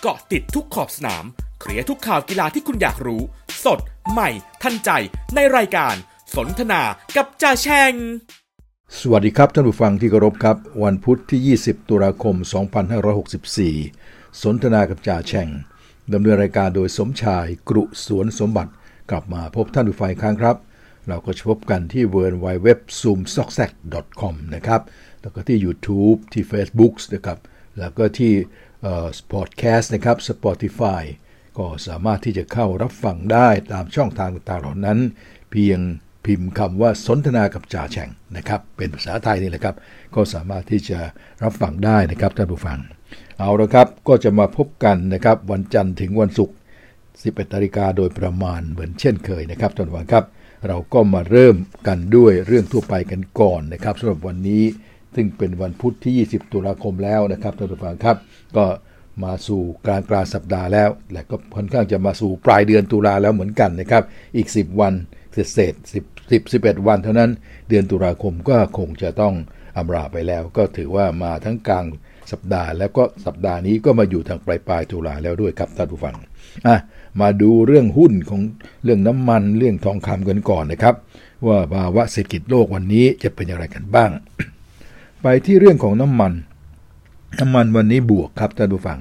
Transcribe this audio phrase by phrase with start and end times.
[0.00, 1.24] เกาะติดทุกขอบสนาม
[1.60, 3.22] เคลียร์ทุกข่าวกีฬาที่คุณอยากรู้
[3.64, 3.78] สด
[4.10, 4.30] ใหม่
[4.62, 4.90] ทันใจ
[5.34, 5.94] ในรายการ
[6.36, 6.82] สนทนา
[7.16, 7.92] กับจ่าแชง
[8.98, 12.36] สวัสดีครับท่านผู้ฟังที่เคารพครับ วันพุธที่ 20 ตุลาคม
[13.18, 15.48] 2564 สนทนากับจ่าแช่ง
[16.12, 18.72] ดำเนินรายการโดยสมชายกรุสวนสมบัติ
[19.10, 20.56] กลับมาพบท่านผู้ฟังอีกครั้งครับ
[21.08, 22.68] เราก็จะพบกันที่ w w w
[23.00, 23.70] z o o m s o c k s a c
[24.20, 24.80] c o m นะครับ
[25.22, 27.38] แล้วก็ที่ YouTube ที่ Facebook นะครับ
[27.78, 28.32] แล้วก็ที่
[28.82, 31.02] เอ่อ Podcast นะครับ Spotify
[31.58, 34.98] ก็สามารถที่จะเข้ารับฟังได้ตามช่องทางต่างๆเหล่านั้น
[35.50, 35.80] เพียง
[36.26, 39.76] พิมพ์คำว่าสนทนากับจ่าแฉ่งนะครับ เป็นภาษาไทยนี่แหละครับ
[40.14, 40.98] ก็สามารถที่จะ
[41.42, 42.78] รับฟังได้นะครับท่านผู้ฟัง
[43.38, 46.56] เอาละครับก็จะมาพบกันนะครับ วันจันทร์ถึงวันศุกร์
[47.04, 50.24] 11นาฬิกาโดยประมาณเหมือนเช่นเคยนะครับท่านผู้ฟังครับ
[50.68, 51.56] เราก็มาเริ่ม
[51.86, 54.64] กันด้วยเรื่องทั่วไปกันก่อนนะครับสำหรับวันนี้
[55.14, 58.16] ซึ่งเป็นวันพุธที่ 20 ตุลาคมแล้วนะครับท่านผู้ฟังครับ
[58.56, 58.66] ก็
[59.24, 64.02] มาสู่กลางกลางสัปดาห์แล้ว และก็ค่อนข้างจะมาสู่ปลายเดือนตุลาแล้วเหมือนกันนะครับ
[64.36, 64.94] อีก 10 วัน
[65.32, 65.74] เศษเศษ
[66.22, 67.30] 10 10 11วันเท่านั้น
[67.68, 69.34] เดือนตุลาคมก็คงจะต้อง
[69.76, 71.84] อำลาไปแล้ว ก็ถือว่ามาทั้งกลาง
[72.32, 76.16] สัปดาห์แล้วก็สัปดาห์นี้ก็มาอยู่ทางปลายปลายตุลาแล้วด้วยครับท่านผู้ฟัง
[76.66, 76.76] อะ
[77.20, 78.42] มาดูเรื่องหุ้นของ
[78.84, 80.94] เรื่องน้ำมันเรื่องทองคำกันก่อนนะครับ
[81.46, 84.10] ว่าภาวะเศรษฐกิจโลกวันนี้จะเป็นอย่างไรกันบ้าง
[85.22, 86.32] ไปที่เรื่องของน้ำมัน
[87.40, 88.98] น้ำมันวันนี้บวกครับท่านผู้ฟัง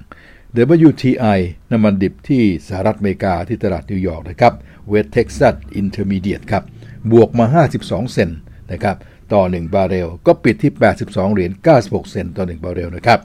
[0.88, 1.40] WTI
[1.72, 4.54] น้ำมันดิบที่สหรัฐอเมริกาที่ตลาดนิวยอร์กนะครับ
[4.92, 6.64] West Texas Intermediate ครับ
[7.12, 7.45] บวกมา
[7.80, 8.40] 52 เซนต์
[8.72, 8.95] นะครับ
[9.34, 10.73] ต่อ 1 บาร์เรล ก็ปิดที่
[11.04, 11.52] 82 เหรียญ
[11.82, 13.20] 96 เซนต์ต่อ 1 บาร์เรลนะครับ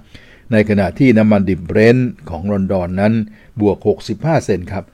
[0.52, 3.12] ในขณะที่น้ำมันดิบเบรนท์ของลอนดอนนั้น
[3.60, 3.78] บวก
[4.12, 4.84] 65 เซนต์ครับ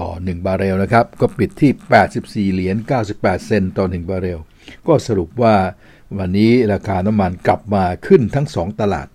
[0.00, 2.76] ต่อ 1 บาร์เรลนะครับ ก็ปิดที่ 84 เหรียญ
[3.12, 4.38] 98 เซนต์ต่อ 1 บาร์เรล
[4.86, 5.54] ก็สรุปว่า
[6.18, 9.08] วันนี้ราคาน้ำมันกลับมาขึ้นทั้ง 2 ตลาด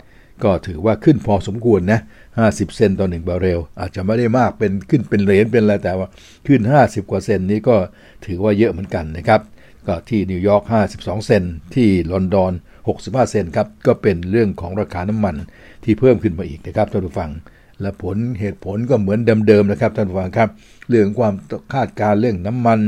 [0.44, 2.00] ก็ถือว่าขึ้นพอสมควรนะ
[2.38, 6.08] 50 เซนต์ต่อ1บาร์เรล อาจจะไม่ได้มากเป็นขึ้นเป็นเหรียญเป็นอะไรแต่ว่า
[6.48, 7.76] ขึ้น 50 กว่าเซนต์นี้ก็
[8.26, 9.42] ถือว่าเยอะเหมือนกันนะครับ
[9.88, 10.64] ก็ที่นิวยอร์ก
[10.96, 12.52] 52 เซนต์ที่ลอนดอน
[12.88, 15.36] 65 เซนต์ครับ ก็เป็นเรื่องของราคาน้ำมัน
[15.84, 17.32] ที่เพิ่มขึ้นมาอีกนะครับท่านผู้ฟัง
[17.82, 20.50] และผลเหตุผลก็เหมือนเดิมๆนะครับท่านผู้ฟังครับ
[20.90, 21.34] เรื่องความ
[21.74, 22.80] คาดการเรื่องน้ำมัน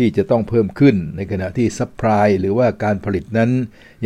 [0.00, 3.50] ที่จะต้องเพิ่มขึ้นในขณะที่ supply หรือว่าการผลิตนั้น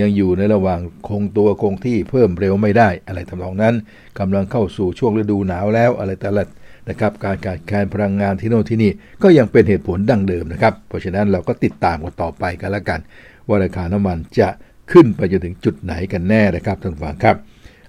[0.01, 3.75] ยังอยู่ในระหว่างคงตัวคงที่เพิ่มเร็วไม่ได้ อะไรทำนองนั้น
[4.19, 6.45] กำลังเข้าสู่ช่วงฤดูหนาวแล้วอะไรแต่ละ
[6.89, 8.91] นะครับการขาดแคลนพลังงานที่โน่นที่นี่
[9.23, 13.01] ก็ยังเป็นเหตุผลดังเดิมนะครับ เพราะฉะนั้นเราก็ติดตามกันต่อไปกันละกัน
[13.49, 14.49] ว่าราคาน้ำมันจะ
[14.93, 17.37] ขึ้นไปจนถึงจุดไหนกันแน่นะครับท่านฟังครับ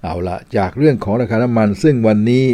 [0.03, 2.45] เอาละจากเรื่องของราคาน้ำมัน ซึ่งวันนี้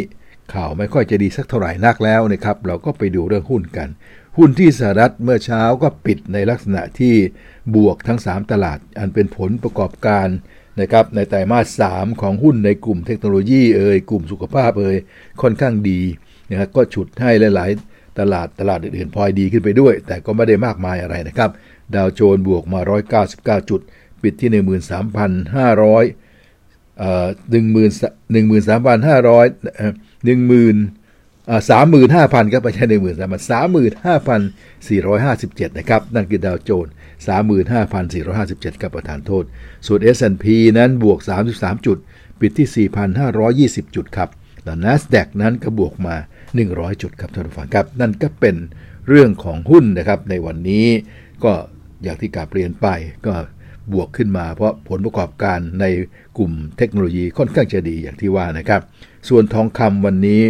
[0.54, 3.88] ข่าวไม่ค่อยจะดีสักเท่าไหร่นักแล้วนะครับ เราก็ไปดูเรื่องหุ้นกัน
[4.36, 7.14] หุ้นที่สหรัฐเมื่อเช้าก็ปิดในลักษณะที่
[7.74, 10.28] บวกทั้ง 3 ตลาด อันเป็นผลประกอบการ
[10.80, 14.96] นะครับในไตรมาส 3 ของหุ้นในกลุ่มเทคโนโลยีเอ่ยกลุ่มสุขภาพเอ่ย
[15.42, 16.00] ค่อนข้างดี
[16.50, 21.50] นะครับก็ฉุดให้หลาย ๆ ตลาดตลาดอื่นๆพลอยดีขึ้นไปด้วย แต่ก็ไม่ได้มากมายอะไรนะครับ
[21.94, 22.80] ดาวโจนส์บวกมา
[23.20, 23.80] 199 จุด
[24.22, 24.58] ปิดที่ 13,500
[26.98, 27.82] เอ่อ1 3 5 0 0
[28.32, 28.88] 1 3 5 0
[30.96, 31.01] 0
[31.70, 34.40] สามหมื่นห้าพันครับไม่ใช่หนึ่งหมื่นสามพันสามหมื่นห้าพัน
[34.88, 36.92] สี่ร้อยห้าสิบเจ็ดนะครับ นั่นคือดาวโจนส์
[37.26, 39.44] สามหมื่นห้าพันสี่ร้อยห้าสิบเจ็ดครับประธานโทษ
[39.86, 40.46] ส่วน S&P
[40.78, 41.98] นั้นบวกสามสิบสามจุด
[42.40, 44.28] ปิดที่สี่พันห้าร้อยยี่สิบจุดครับ
[44.64, 46.16] แล้ว NASDAQ นั้นก็บวกมา
[46.54, 48.56] หนึ่งร้อยจุดครับท่านผู้ฟังครับ นั่นก็เป็น
[49.08, 50.86] เรื่องของหุ้นนะครับ ในวันนี้
[51.44, 51.52] ก็
[52.02, 52.86] อย่างที่กาเปลี่ยนไป
[53.26, 53.34] ก็
[53.92, 55.84] บวกขึ้นมาเพราะผลประกอบการใน
[56.38, 58.80] กลุ่มเทคโนโลยีค่อนข้างจะดีอย่างที่ว่านะครับ
[59.28, 60.42] ส่วนทองคำวันนี้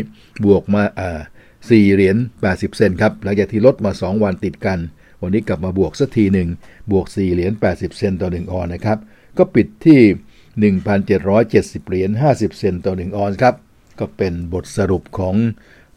[0.44, 2.16] บวกมาอ่า4เหรียญ
[2.46, 4.78] 80 เซนครับ หลังจากที่ลดมา 2 วันติดกัน
[5.22, 6.48] วันนี้กลับมาบวกสักทีหนึ่ง
[6.92, 8.98] บวก 4 เหรียญ80 เซนต่อ 1 ออนนะครับ
[9.38, 10.00] ก็ปิดที่
[10.80, 13.54] 1,770 เหรียญ50 เซนต่อ 1 ออนครับ
[13.98, 15.34] ก็เป็นบทสรุปของ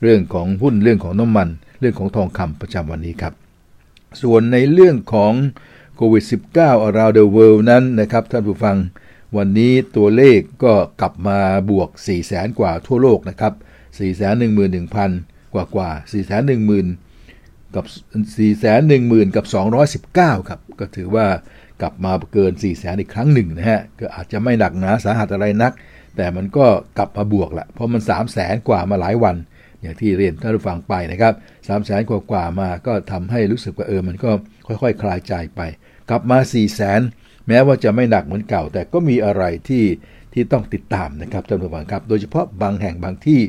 [0.02, 1.50] เรื่องของหุ้นเรื่องของน้ำมัน
[1.80, 3.34] เรื่องของทองคำประจำวันนี้ครับ
[4.22, 5.34] ส่วนในเรื่องของ
[5.96, 6.24] โควิด
[6.56, 8.78] -19 around the world นั้นนะครับท่านผู้ฟัง
[9.38, 13.54] วันนี้ตัวเลขก็กลับมาบวก 4 0 0แสนกว่าทั่วโลกนะครับ
[13.98, 14.22] 4 1 1
[14.58, 17.86] 0 0 0 กว่ากว่า 4 1 1 0 0 0 กับ
[18.38, 19.46] 4 1 1 0 0 0 กับ
[20.12, 21.26] 219 ครับ ก็ถือว่า
[21.82, 25.74] กลับมาเกิน 4 0 0แสนอีกครั้งหนึ่งนะฮะ ก็อาจจะไม่หนักหนาสาหัสอะไรนัก
[26.18, 26.66] แต่มันก็
[26.98, 29.36] กลับมาบวกละเพราะมัน 3 0 0แสนกว่ามาหลายวัน
[29.82, 34.32] อย่างที่เรียนท่านผู้ฟังไปนะครับ3 0 0แสนกว่ากว่ามาก็ทำให้รู้สึกว่าเออมันก็
[34.68, 35.62] ค่อยๆคคลายใจไป
[36.10, 37.02] กลับมา4 0 0แสน
[37.48, 39.86] แม้ว่าจะไม่หนักเหมือนเก่า แต่ก็มีอะไรที่
[40.34, 43.40] ที่ต้องติดตามนะครับท่านผู้ฟังครับ โดยเฉพาะบางแห่งบางที่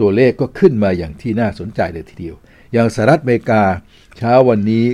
[0.00, 2.36] ตัวเลขก็ขึ้นมาอย่างที่น่าสนใจเลยทีเดียว
[2.72, 3.62] อย่างสหรัฐอเมริกา
[4.18, 4.84] เช้าวันนี้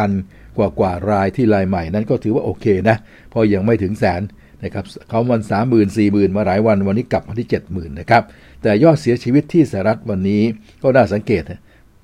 [0.00, 2.96] 71,000 กว่ากว่ารายที่รายใหม่นั้นก็ถือว่าโอเคนะ
[3.32, 4.22] พราะยังไม่ถึงแสน
[4.64, 8.22] นะครับเขามันสามหมื่นสี่หมื่นมาหลายวันวันนี้กลับมาที่เจ็ดหมื่นนะครับ
[8.62, 10.42] แต่ยอดเสียชีวิตที่สหรัฐวันนี้
[10.82, 11.42] ก็น่าสังเกต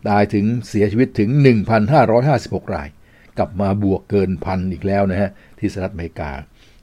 [0.08, 1.28] ตายถึงเสียชีวิตถึง
[2.02, 2.88] 1,556 ราย
[3.38, 5.30] กลับมาบวกเกินพันอีกแล้วนะฮะ
[5.60, 6.30] ที่สหรัฐอเมริกา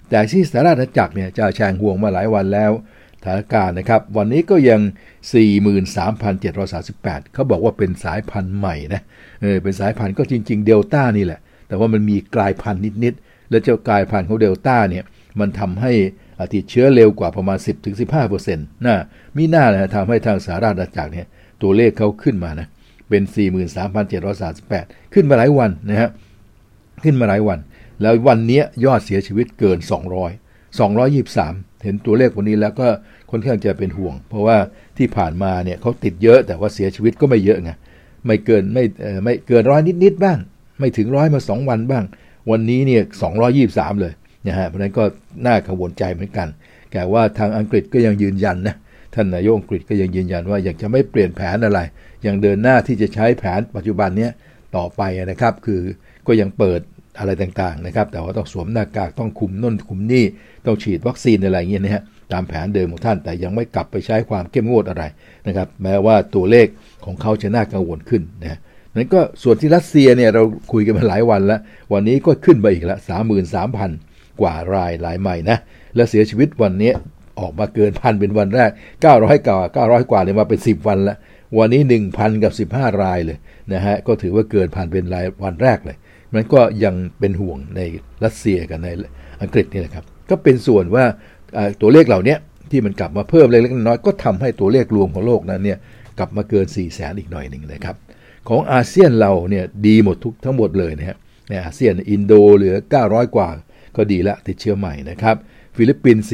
[0.09, 2.71] แต่ที่สหรัฐอาณาจักรเนี่ยจะแชงห่วงมาหลายวันแล้ว
[3.19, 4.81] สถานการณ์นะครับ วันนี้ก็ยัง
[6.11, 9.01] 43,738 เขาบอกว่าเป็นสายพันธุ์ใหม่นะ
[9.41, 15.03] เออเป็นสายพันธุ์ก็จริง ๆ เดลต้านี่แหละ แต่ว่ามันมีกลายพันธุ์นิด ๆ และเจ้ากลายพันธุ์ของเดลต้าเนี่ย
[15.39, 15.91] มันทำให้
[16.53, 17.57] ติดเชื้อเร็วกว่าประมาณ
[18.07, 18.95] 10-15%นะ
[19.37, 21.27] มีหน้านะทำให้ทางสหรัฐอาณาจักรเนี่ย
[21.61, 22.67] ตัวเลขเขาขึ้นมานะ
[23.09, 23.23] เป็น
[23.97, 26.09] 43,738 ขึ้นมาหลายวันนะฮะ
[27.03, 27.59] ขึ้นมาหลายวัน
[28.01, 32.87] แล้ววันนี้ยอดเสียชีวิตเกิน 200 223 เห็นตัวเลขวันนี้แล้วก็
[33.31, 34.57] ค่อนข้างจะเป็นห่วง เพราะว่า
[34.97, 37.71] ที่ผ่านมาเนี่ยเขาติดเยอะแต่ว่าเสียชีวิตก็ไม่เยอะไง
[38.25, 38.83] ไม่เกินไม่
[39.23, 40.37] ไม่เกินร้อยนิดๆบ้าง
[40.79, 42.03] ไม่ถึงร้อยมา 2 วันบ้าง
[42.51, 43.01] วันนี้เนี่ย
[43.51, 44.13] 223 เลย
[44.47, 45.03] นะฮะเพราะนั้นก็
[45.45, 46.47] น่ากังวลใจเหมือนกัน
[46.91, 48.75] แต่ว่าทางอังกฤษก็ยังยืนยันนะ
[49.13, 51.79] ท่านนายกอังกฤษก็ยังยืนยันว่าอยากจะไม่เปลี่ยนแผนอะไร
[52.25, 54.27] ยังเดินหน้าที่จะใช้แผนปัจจุบันเนี้
[54.75, 55.01] ต่อไป
[55.31, 55.81] นะครับ คือ
[56.27, 56.81] ก็ยังเปิด
[57.19, 60.25] อะไรต่างๆนะครับ แต่ว่าต้องสวมหน้ากากต้องคุมน่นคุมนี่
[60.65, 62.03] ต้องฉีดวัคซีนอะไรอย่างเงี้ยนะฮะ
[62.33, 65.03] ตามแผนเดิมของท่านแต่ยังไม่กลับไปใช้ความเข้มงวดอะไร
[65.47, 66.67] นะครับ แม้ว่าตัวเลข
[67.05, 68.59] ของเขาจะน่ากังวลขึ้นนะ
[68.95, 71.59] นั้นก็ส่วนที่รัสเซียเนี่ยเราคุยกันมาหลายวันแล้ว
[71.93, 73.91] วันนี้ก็ขึ้นไปอีกละสามหมื่นสามพัน
[74.41, 75.57] กว่ารายรายใหม่นะ
[75.95, 76.91] และเสียชีวิตวันนี้
[77.39, 78.69] ออกมาเกินพันเป็นวันแรก
[79.09, 81.17] 900กว่า900 กว่าเลยมาเป็น 10 วันแล้ว
[81.57, 83.37] วันนี้ 1,000 กับ 15 รายเลย
[83.73, 85.97] นะฮะ ก็ถือว่าเกินพันเป็นรายวันแรกเลย
[86.35, 87.81] มันก็ยังเป็นห่วงใน
[88.23, 88.87] รัสเซียกับใน
[89.41, 91.05] อังกฤษนี่แหละครับ ก็เป็นส่วนว่า
[91.81, 92.35] ตัวเลขเหล่านี้
[92.71, 95.77] ที่มันกลับมาเพิ่มเล็กๆน้อยก็ทำให้ตัวเลขรวมของโลกนั้นเนี่ย
[96.19, 97.95] กลับมาเกิน4 0 0แสนอีกหน่อยหนึ่งนะครับ
[98.49, 101.17] ของอาเซียนเราเนี่ยดีหมดทุกทั้งหมดเลยนะฮะ
[101.49, 103.49] ในอาเซียนอินโดเหลือ 900 กว่า
[103.95, 105.35] ก็ดีละติดเชื้อใหม่นะครับ
[105.75, 106.25] ฟิลิปปินส์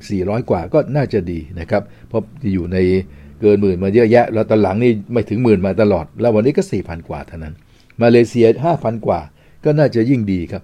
[0.00, 2.22] 4,400 กว่าก็น่าจะดีนะครับเพราะ
[2.54, 2.78] อยู่ใน
[3.40, 7.54] เกินหมื่นมาเยอะแยะแล้วตอนหลังนี่ไม่ถึงหมื่นมาตลอด แล้ววันนี้ก็ 4,000 กว่าเท่านั้น
[8.02, 8.46] มาเลเซีย
[8.76, 9.20] 5,000 กว่า
[9.64, 10.62] ก็น่าจะยิ่งดีครับ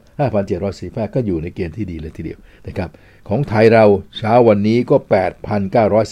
[0.56, 2.90] 5,745 ก็อยู่ในเกณฑ์ที่ดีเลยทีเดียวนะครับ
[3.28, 3.84] ของไทยเรา
[4.18, 4.96] เช้าวันนี้ก็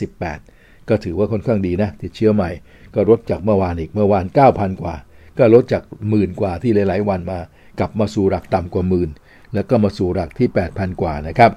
[0.06, 2.50] 8,918 ก็ถือว่าค่อนข้างดีนะ ติดเชื้อใหม่
[2.94, 4.94] ก็ลดจากเมื่อวานอีก เมื่อวาน 9,000 กว่า
[5.38, 7.38] ก็ลดจากหมื่นกว่าที่หลาย ๆ วันมา
[7.78, 9.10] กลับมาสู่หลักต่ำกว่าหมื่น
[9.54, 11.50] แล้วก็มาสู่หลักที่ 8,000 กว่านะครับ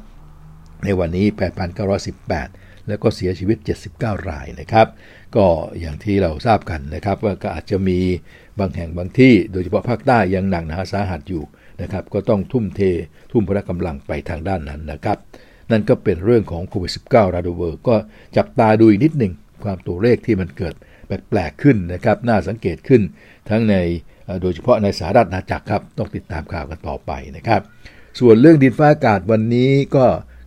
[0.84, 1.26] ในวันนี้
[2.08, 3.58] 8,918แล้วก็เสียชีวิต
[3.94, 4.88] 79 รายนะครับ
[5.36, 5.46] ก็
[5.80, 8.00] อย่างที่เราทราบกันนะครับ ว่าก็อาจจะมี
[8.60, 11.44] บางแห่งบางที่โดยเฉพาะภาคใต้ยังหนักหนาสาหัสอยู่
[11.82, 12.82] นะครับก็ต้องทุ่มเท
[13.32, 15.18] ทุ่มพละกำลังไปทางด้านนั้นนะครับ
[15.72, 17.96] นั่นก็เป็นเรื่องของโควิด -19 ราโดเวอร์ก็
[18.38, 20.76] จับตาดูอีกนิดหนึ่งความตัวเลขที่มันเกิด
[21.08, 23.02] แปลกๆขึ้นนะครับน่าสังเกตขึ้น
[23.50, 23.76] ทั้งใน
[24.42, 27.62] โดยเฉพาะในสหรัฐอาณาจักรครับต้องติดตามข่าวกันต่อไปนะครับ
[28.20, 30.06] ส่วนเรื่องดินฟ้าอากาศวันนี้ก็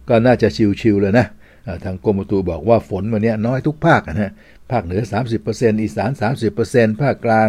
[0.08, 0.48] ก็น่าจะ
[0.80, 1.26] ชิวๆเลยนะ
[1.84, 4.30] ทางกรมอุตุบอกว่าฝนวันนี้น้อยทุกภาคนะฮะ
[4.72, 5.02] ภาคเหนือ
[5.42, 6.10] 30%อีสาน
[6.56, 7.48] 30%ภาคกลาง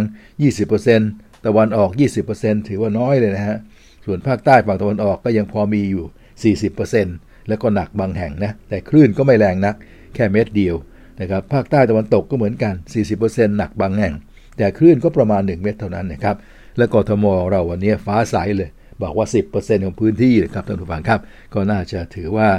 [0.71, 1.91] 20%ตะวันออก
[2.29, 3.57] 20%ถือว่าน้อยเลยนะฮะ
[4.05, 6.55] ส่วนภาคใต้ฝั่งตะวันออกก็ยังพอมีอยู่
[6.91, 9.75] 40%แล้วก็หนักบางแห่งนะ แต่คลื่นก็ไม่แรงนัก
[10.15, 10.75] แค่เม็ดเดียว
[11.21, 12.73] นะครับ ภาคใต้ตะวันตกก็เหมือนกัน
[13.15, 14.13] 40%หนักบางแห่ง
[14.57, 16.35] แต่คลื่นก็ประมาณ 1 เมตรเท่านั้นนะครับ
[16.77, 18.69] และกทมเราวันนี้ฟ้าใสเลย
[19.01, 21.19] บอกว่า 10%ของพื้นที่นะครับท่านผู้ฟังครับ
[21.53, 22.49] ก็น่าจะถือว่า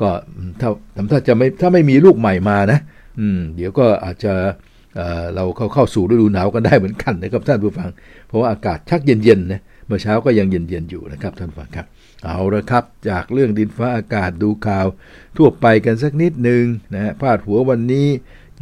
[0.00, 0.10] ก็
[0.60, 0.70] ถ้า
[1.12, 2.78] ถ้าจะไม่ถ้าไม่มีลูกใหม่มานะ
[3.20, 4.32] อืม เดี๋ยวก็อาจจะ
[5.34, 7.90] เราเข้าเข้าสู่ฤดูหนาวกันได้เหมือนกันนะครับท่านผู้ฟัง
[8.28, 11.86] เพราะว่าอากาศชักเย็นๆนะเมื่อเช้าก็ยังเย็นๆอยู่นะครับท่านผู้ฟังครับ
[12.24, 14.86] เอาละครับ จากเรื่องดินฟ้าอากาศดูข่าว
[15.36, 16.64] ทั่วไปกันสักนิดหนึ่ง
[16.94, 18.06] นะฮะพาดหัววันนี้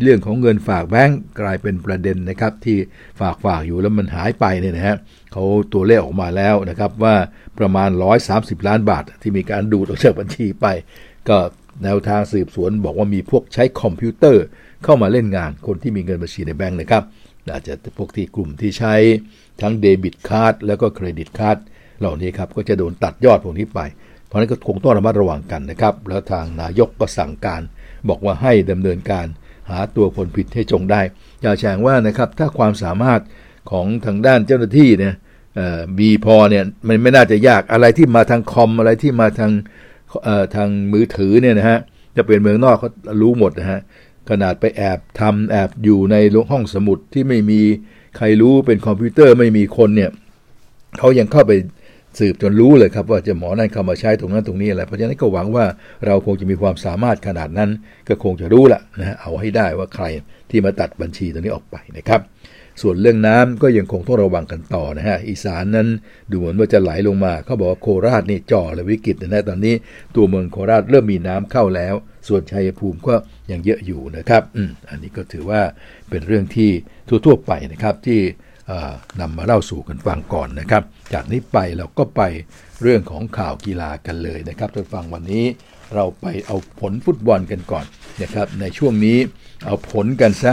[0.02, 2.76] เรื่องของเงินฝากแบงก์กลายเป็นประเด็นนะครับ ที่
[3.20, 4.96] ฝากฝากอยู่แล้วมันหายไปเนี่ยนะฮะ
[5.32, 7.14] เขาตัวเลขออกมาแล้วนะครับว่า
[7.58, 7.90] ประมาณ
[8.28, 10.66] 130 ล้านบาทที่มีการดูดออกจากบัญชีไป
[11.28, 11.38] ก็
[11.84, 14.44] แนวทางสืบสวนบอกว่ามีพวกใช้คอมพิวเตอร์
[14.84, 17.02] เข้ามาเล่นงานคนที่มีเงินบัญชีในแบงก์นะครับ
[17.52, 18.94] อาจจะพวกที่กลุ่มที่ใช้
[19.60, 21.56] ทั้งเดบิตการ์ดแล้วก็เครดิตการ์ด
[22.00, 23.80] เหล่านี้ครับก็จะโดนตัดยอดพวกนี้ไป
[24.26, 27.62] เพราะนั้นก็คงต้องระมัดระวังกันนะครับ แล้วทางนายกก็สั่งการ
[28.08, 29.26] บอกว่าให้ดำเนินการ
[29.70, 31.00] หาตัวคนผิดให้จงได้
[31.42, 33.20] อย่าแฉงว่านะครับถ้าความสามารถ
[33.70, 35.14] ของทางด้านเจ้าหน้าที่เนี่ย
[36.00, 39.52] มีพอเนี่ยมันไม่น่าจะยากอะไรที่มาทางคอมอะไรที่มาทาง
[40.54, 41.78] ทางมือถือเนี่ยนะฮะ
[42.16, 42.90] จะเป็นเมืองนอกเขา
[43.22, 43.80] รู้หมดนะฮะ
[44.30, 46.16] ขนาดไปแอบทำแอบอยู่ใน
[46.50, 47.60] ห้องสมุดที่ไม่มี
[48.16, 50.10] ใครรู้เป็นคอมพิวเตอร์ไม่มีคนเนี่ย
[50.98, 51.52] เขายังเข้าไป
[52.18, 55.64] สืบจนรู้เลยครับว่าจะหมอนั่นเข้ามาใช้ตรงนั้นตรงนี้อะไร เพราะฉะนั้นก็หวังว่า
[56.06, 57.70] เราคงจะมีความสามารถขนาดนั้น
[58.08, 60.04] ก็คงจะรู้ละนะเอาให้ได้ว่าใคร
[60.50, 62.20] ที่มาตัดบัญชีตรงนี้ออกไปนะครับ
[62.82, 65.88] ส่วนเรื่องน้ำก็ยังคงต้องระวังกันต่อนะฮะ อีสานนั้น
[66.30, 69.74] ดูเหมือนว่าจะไหลลงมา เขาบอกว่าโคราชนี่จ่อเลยวิกฤตนะตอนนี้
[70.14, 71.94] ตัวเมืองโคราชเริ่มมีน้ำเข้าแล้ว
[72.28, 73.14] ส่วนชัยภูมิก็
[73.50, 75.60] ยังเยอะอยู่นะครับอืมอันนี้ก็ถือว่า
[76.10, 76.70] เป็นเรื่องที่
[77.26, 78.20] ทั่วๆไปนะครับที่
[79.20, 82.22] นำมาเล่าสู่กันฟังก่อนนะครับ จากนี้ไปเราก็ไป
[82.82, 85.44] เรื่องของข่าวกีฬากันเลยนะครับท่านฟังวันนี้
[85.94, 87.84] เราไปเอาผลฟุตบอลกันก่อน
[88.22, 89.18] นะครับในช่วงนี้
[89.64, 90.52] เอาผลกันซะ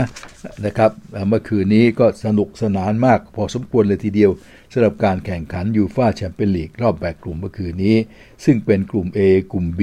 [0.66, 0.90] นะครับ
[1.28, 4.30] เมื่อคืนนี้ก็สนุกสนานมากพอสมควรเลยทีเดียว
[4.72, 7.96] สำหรับการแข่งขันยูฟ่าแชมเปี้ยนลีกรอบแบ่งกลุ่มเมื่อคืนนี้
[8.44, 9.20] ซึ่งเป็นกลุ่ม A
[9.52, 9.80] กลุ่ม B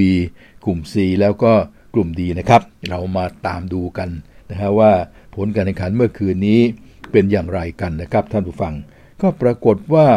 [0.64, 1.52] กลุ่ม C แล้วก็
[1.94, 4.08] กลุ่ม D นะครับ เรามาตามดูกัน
[4.50, 4.92] นะฮะว่า
[5.34, 6.60] ผลการแข่งขันเมื่อคืนนี้
[7.12, 8.74] เป็นอย่างไรกันนะครับท่านผู้ฟัง
[9.22, 10.08] ก็ปรากฏว่า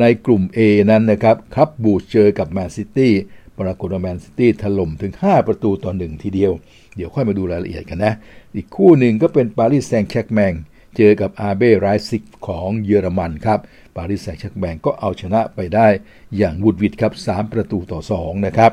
[0.00, 0.58] ในกลุ่ม A
[0.90, 3.12] นั้นนะครับครับบรูจเจอกับแมนซิตี้
[3.60, 6.52] ปรากฏว่าแมนซิตี้ถล่มถึง 5 ประตูต่อหนึ่งทีเดียว
[6.96, 8.12] เดี๋ยวค่อยมาดูรายละเอียดกันนะ
[8.56, 10.52] อีกคู่หนึ่งก็เป็นปารีสแซงต์แชร์กแมง
[10.96, 13.60] เจอกับอาร์เบไลป์ซิกของเยอรมันครับ
[13.96, 15.88] ปารีสแซงต์แชร์กแมงก็เอาชนะไปได้
[16.36, 18.72] อย่างหวุดหวิดครับ 3 ประตูต่อ 2 นะครับ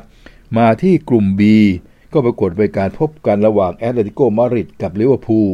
[0.57, 1.41] มาที่กลุ่ม B
[2.13, 5.49] ก็ปรากฏเป็นการพบกันระหว่างแอตเลติโกมาดริดกับลิเวอร์พูล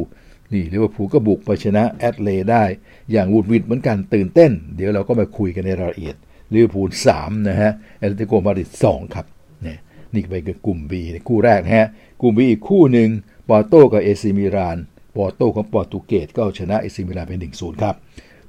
[0.53, 2.63] นี่ลิเวอร์พูลก็บุกไปชนะแอตเลได้
[3.11, 6.15] อย่างหวุดหวิดเหมือนกันตื่นเต้น เดี๋ยวเราก็มาคุยกันในรายละเอียด
[6.53, 9.25] ลิเวอร์พูลสามนะฮะแอตเลติโกมาดริดสองครับ
[9.65, 9.75] นี่
[10.13, 11.87] นี่ไปกับกลุ่ม B ในคู่แรกนะฮะ
[12.21, 13.09] กลุ่ม B อีกคู่หนึ่ง
[13.49, 14.77] ปอร์โตกับเอซีมิลาน
[15.17, 17.95] ปอร์โตของโปรตุเกสก็ชนะเอซีมิลานเป็น1-0ครับ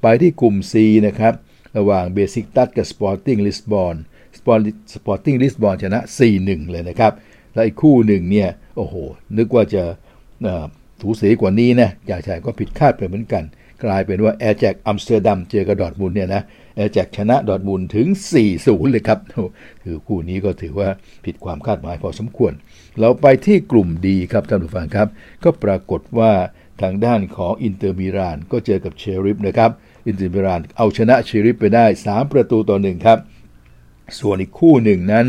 [0.02, 0.74] ไปที่กลุ่ม C
[1.06, 1.34] นะครับ
[1.76, 3.94] ระหว่างเบซิคตัสกับสปอร์ติ้งลิสบอน
[4.38, 4.48] สป
[5.12, 6.00] อร์ติ้งลิสบอนชนะ
[6.34, 7.12] 4-1 เลยนะครับ
[7.54, 8.94] และอีกคู่หนึ่งเนี่ย โอ้โห
[9.38, 9.82] นึกว่าจะ
[11.00, 13.44] ถูเสียกว่านี้นะอยากใช่ก็ผิดคาดไปเหมือนกัน
[13.84, 16.42] กลายเป็นว่าอาแจ็กซ์อัมสเตอร์ดัมเจอกับดอร์ทมุนด์เนี่ยนะ
[16.76, 18.06] อาแจ็กซ์ชนะดอร์ทมุนด์ถึง
[18.48, 19.18] 4-0 เลยครับ
[19.84, 20.88] คือคู่นี้ก็ถือว่า
[21.24, 22.52] ผิดความคาดหมายพอสมควร
[23.00, 25.08] เราไปที่กลุ่ม D ครับท่านผู้ฟังครับ
[25.44, 26.32] ก็ปรากฏว่า
[26.82, 29.70] ทางด้านของอินเตอร์มิลานก็เจอกับเชริฟนะครับ
[30.06, 33.18] อินเตอร์มิลานเอาชนะเชริฟไปได้ 3 ประตูต่อหนึ่งครับ
[34.20, 35.26] ส่วนอีกคู่หนึ่งนั้น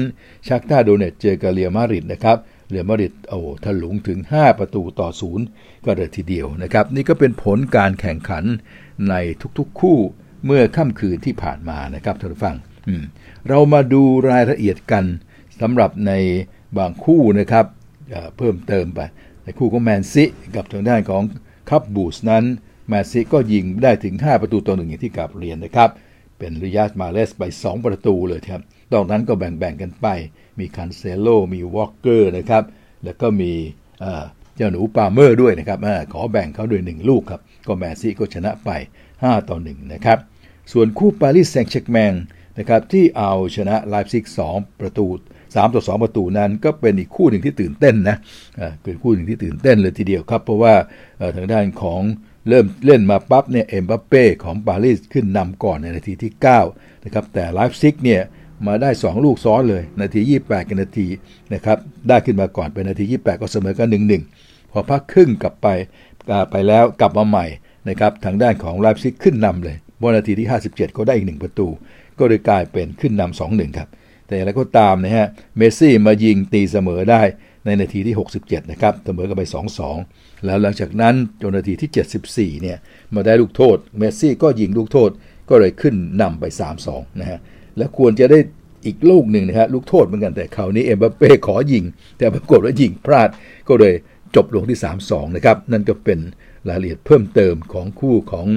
[0.47, 2.37] ชักตาโดเนตเจอกับเรียมาริดนะครับ
[2.69, 5.45] เรียมาริดโอ้ถลุงถึง 5 ประตูต่อศูนย์
[5.85, 8.43] ก็เลยทีเดียวนะครับ นี่ก็เป็นผลการแข่งขัน
[9.09, 9.13] ใน
[9.57, 9.97] ทุกๆคู่
[10.45, 12.55] เมื่อค่ำคืนที่ผ่านมานะครับท่านผู้ฟัง
[13.49, 15.05] เรามาดูรายละเอียดกัน
[15.61, 16.11] สำหรับใน
[16.77, 17.65] บางคู่นะครับ
[18.37, 18.99] เพิ่มเติมไป
[19.43, 21.23] ในคู่ของแมนซิกับทางด้านของ
[21.69, 22.43] คับบูสนั้น
[22.87, 25.89] แมนซิก็ยิงได้ถึง 5 ประตูต่อหนึ่งอย่างที่กลับเรียนนะครับ
[26.37, 28.61] เป็นริยาดมาห์เรซไป 2 ประตูเลยครับ
[28.93, 30.07] ตอนนั้นก็แบ่งๆกันไป
[30.59, 32.63] มีกานเซโลมีวอลเกอร์นะครับ
[33.03, 33.51] แล้วก็มี
[34.61, 38.69] เจ้าหนูพาลเมอร์ด้วยนะครับอขอแบ่งเขาด้วย1ลูกครับก็แมนซิตี้ก็ชนะไป
[39.09, 40.17] 5 ต่อ1นะครับ
[40.71, 42.13] ส่วนคู่ปารีสแซงต์แชร์กแมง
[42.59, 45.05] นะครับที่เอาชนะไลป์ซิก2ประตู
[45.41, 48.17] 3ต่อ2ประตูนั้นก็เป็นอีกคู่หนึ่งที่ตื่นเต้นนะ
[48.83, 50.73] เป็นคู่หนึ่งที่ตื่นเต้นเลยทีเดียวครับ เพราะว่า
[51.35, 52.01] ทางด้านของ
[52.49, 56.31] เริ่มเล่นมาปั๊บเนี่ยเอ็มบัปเป้ของปารีสขึ้นนำก่อนในนาทีที่
[56.67, 58.21] 9 นะครับ แต่ไลป์ซิกเนี่ย
[58.67, 61.07] มาได้ 2 ลูกซ้อนเลย นาที 28 กับนาที
[61.53, 61.77] นะครับ
[62.07, 64.19] ได้ขึ้นมาก่อนเป็นนาที 28 ก็เสมอกันหนึ่งหนึ่ง
[64.71, 65.67] พอพักครึ่งกลับไป
[66.51, 67.45] ไปแล้วกลับมาใหม่
[67.89, 71.67] นะครับทางด้านของไลป์ซิกขึ้นนำเลยบนนาทีที่ 57 ก็ได้อีก1ประตู
[72.19, 73.89] ก็เลยกลายเป็นขึ้นนำสองหนึ่งครับ
[74.27, 77.21] แต่อะไรก็ตามนะฮะเมสซี่มายิงตีเสมอได้
[77.65, 79.43] ในนาทีที่ 67 นะครับเสมอกันไป
[79.93, 82.77] 2-2 แล้วหลังจากนั้นจนนาทีที่ 74 เนี่ย
[83.13, 85.09] มาได้ลูกโทษเมสซี่ก็ยิงลูกโทษ
[85.49, 86.43] ก็เลยขึ้นนำไป
[86.83, 87.39] 3-2 นะฮะ
[87.77, 88.39] และควรจะได้
[88.85, 91.83] อีกลูกหนึ่งนะฮะลูกโทษเหมือนกันแต่คราวนี้เอ็มบัปเป้ขอยิง
[92.17, 93.29] แต่ปรากฏว่ายิงพลาด
[93.69, 93.93] ก็เลย
[94.35, 96.19] จบลงที่ 3-2 นะครับ นั่นก็เป็น
[96.69, 98.47] รายละเอียดเพิ่มเติมของคู่ของ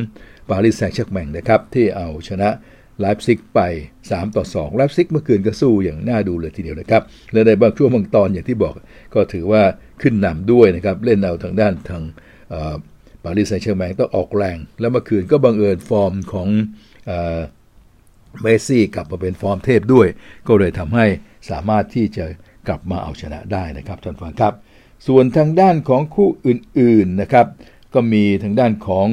[0.50, 2.49] ปารีสแซงต์แชร์กแมงนะครับ ที่เอาชนะ
[3.00, 3.61] ไลป์ซิกไป
[4.02, 7.02] 3 ต่อ2ไลป์ซิกเมื่อคืนก็สู้อย่างน่าดูเลยทีเดียวนะครับ
[7.33, 8.75] และในบางช่วงบางตอนอย่างที่บอก
[9.14, 9.62] ก็ถือว่า
[10.02, 12.02] ขึ้นนำด้วยนะครับ เล่นเอาทางด้านทาง
[13.25, 16.49] ปารีสแซงต์แชร์แมงต้องออกแรง แล้วเมื่อคืนก็บังเอิญฟอร์มของ
[18.43, 20.07] เมสซี่กลับมาเป็นฟอร์มเทพด้วย
[20.49, 21.07] ก็เลยทำให้
[21.50, 22.25] สามารถที่จะ
[22.69, 24.54] กลับมาเอาชนะได้นะครับท่านฟังครับ
[25.06, 27.46] ส่วนทางด้านของคู่อื่นๆนะครับ
[27.94, 29.08] ก็มีทางด้านของ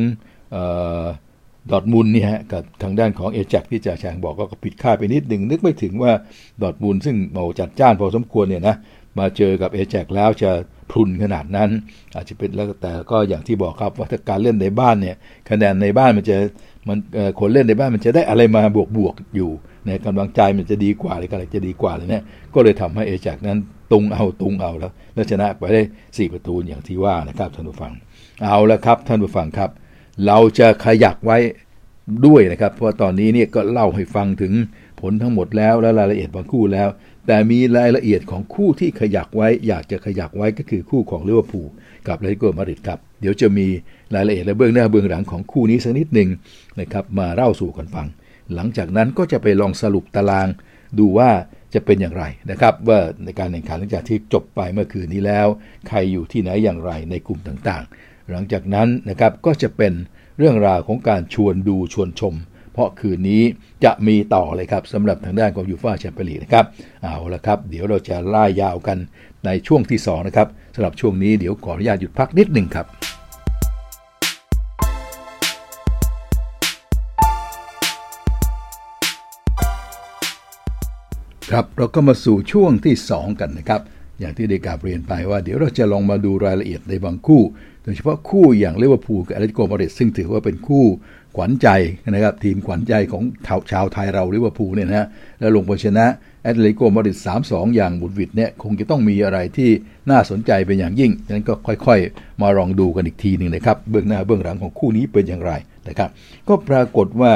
[1.72, 6.12] ดอดมุนนี่ฮะกับทางด้านของเอจักที่จ่าแชงบอกก็ผิดคาดไปนิดหนึ่งนึกไม่ถึงว่า
[6.62, 8.76] ดอดมุนซึ่งเมาจัดจ้านพอสมควรเนี่ยนะ
[9.20, 10.52] มาเจอกับเอจักแล้วจะ
[10.92, 11.70] พรุนขนาดนั้น
[12.16, 15.16] อาจจะเป็นแล้วแต่ก็อย่างที่บอกครับว่าถ้าการเล่นในบ้านเนี่ย
[15.50, 16.38] คะแนนในบ้านมันจะ
[16.88, 16.98] มัน
[17.40, 19.50] คนเล่นในบ้านมันจะได้อะไรมาบวกบวกอยู่
[19.88, 23.58] ในกำลังใจมันจะดีกว่าอะไรจะดีกว่าเลยเนี่ยก็เลยทำให้เอจากนั้น
[23.92, 27.92] ตุงเอาตุงเอาแล้วแล้วชนะไปได้ 4 ประตูอย่างที่ว่านะครับท่านผู้ฟัง
[28.44, 29.70] เอาละครับท่านผู้ฟังครับ
[30.26, 31.38] เราจะขยักไว้
[32.26, 34.54] ด้วยนะครับ เพราะตอนนี้เนี่ยก็เล่าให้ฟังถึง
[35.00, 36.90] ผลทั้งหมดแล้วและรายละเอียดบางคู่แล้ว
[37.28, 41.68] แต่มีรายละเอียดของคู่ที่ขยักไว้ อยากจะขยักไว้ก็คือคู่ของลิเวอร์พูล
[42.08, 43.68] กับเลโกมาริดครับ เดี๋ยวจะมี
[44.16, 46.30] รายละเอียดและเบื้องหน้าเบื้องหลังของคู่นี้สักนิดหนึ่ง
[46.80, 48.08] นะครับมาเล่าสู่กันฟัง
[48.56, 50.48] หลังจากนั้นก็จะไปลองสรุปตาราง
[51.00, 51.30] ดูว่า
[51.74, 55.48] จะเป็นอย่างไรนะครับว่าในการแข่งขันหลังจากที่จบไปเมื่อคืนนี้แล้ว
[55.88, 59.94] ใครอยู่ที่ไหนอย่างไรในกลุ่มต่างๆ หลังจากนั้นนะครับก็จะเป็น
[60.38, 62.36] เรื่องราวของการชวนดูชวนชม
[62.74, 63.44] เพราะคืนนี้
[63.84, 66.66] จะมีต่อเลยครับสำหรับทางด้านของยูฟ่าแชมเปี้ยนลีกนะครับ
[67.04, 68.98] เอาละครับ เดี๋ยวเราจะล่ายาวกัน
[69.46, 72.86] ในช่วงที่2นะครับสำหรับช่วงนี้เดี๋ยวขออนุญาตหยุดพักนิดหนึ่งครับ
[81.50, 83.82] ครับเราก็มาสู่ช่วงที่ 2 กันนะครับ
[84.20, 87.42] อย่างที่ได้กราบเรียนไปว่าเดี๋ยวเราจะลองมาดูรายละเอียดในบางคู่
[87.84, 90.86] โดยเฉพาะคู่อย่างลิเวอร์พูลกับแอตเลติโกมาดริดซึ่งถือว่าเป็นคู่
[91.36, 91.68] ขวัญใจ
[92.10, 93.24] นะครับ ทีมขวัญใจของ
[93.72, 95.08] ชาวไทยเราลิเวอร์พูลเนี่ยนะฮะ
[95.40, 96.06] แล้วลงไปชนะ
[96.44, 97.18] แอตเลติโกมาดริด
[97.48, 99.70] 3-2 อย่างหวุดหวิดเนี่ยคงจะต้องมีอะไรที่
[100.10, 105.54] น่าสนใจเป็นอย่างยิ่งดังนั้นก็ค่อยๆ มาลองดูกันอีกทีหนึ่งนะครับ เบื้องหน้าเบื้องหลังของคู่นี้เป็นอย่างไร
[105.88, 106.10] นะครับ
[106.48, 107.34] ก็ปรากฏว่า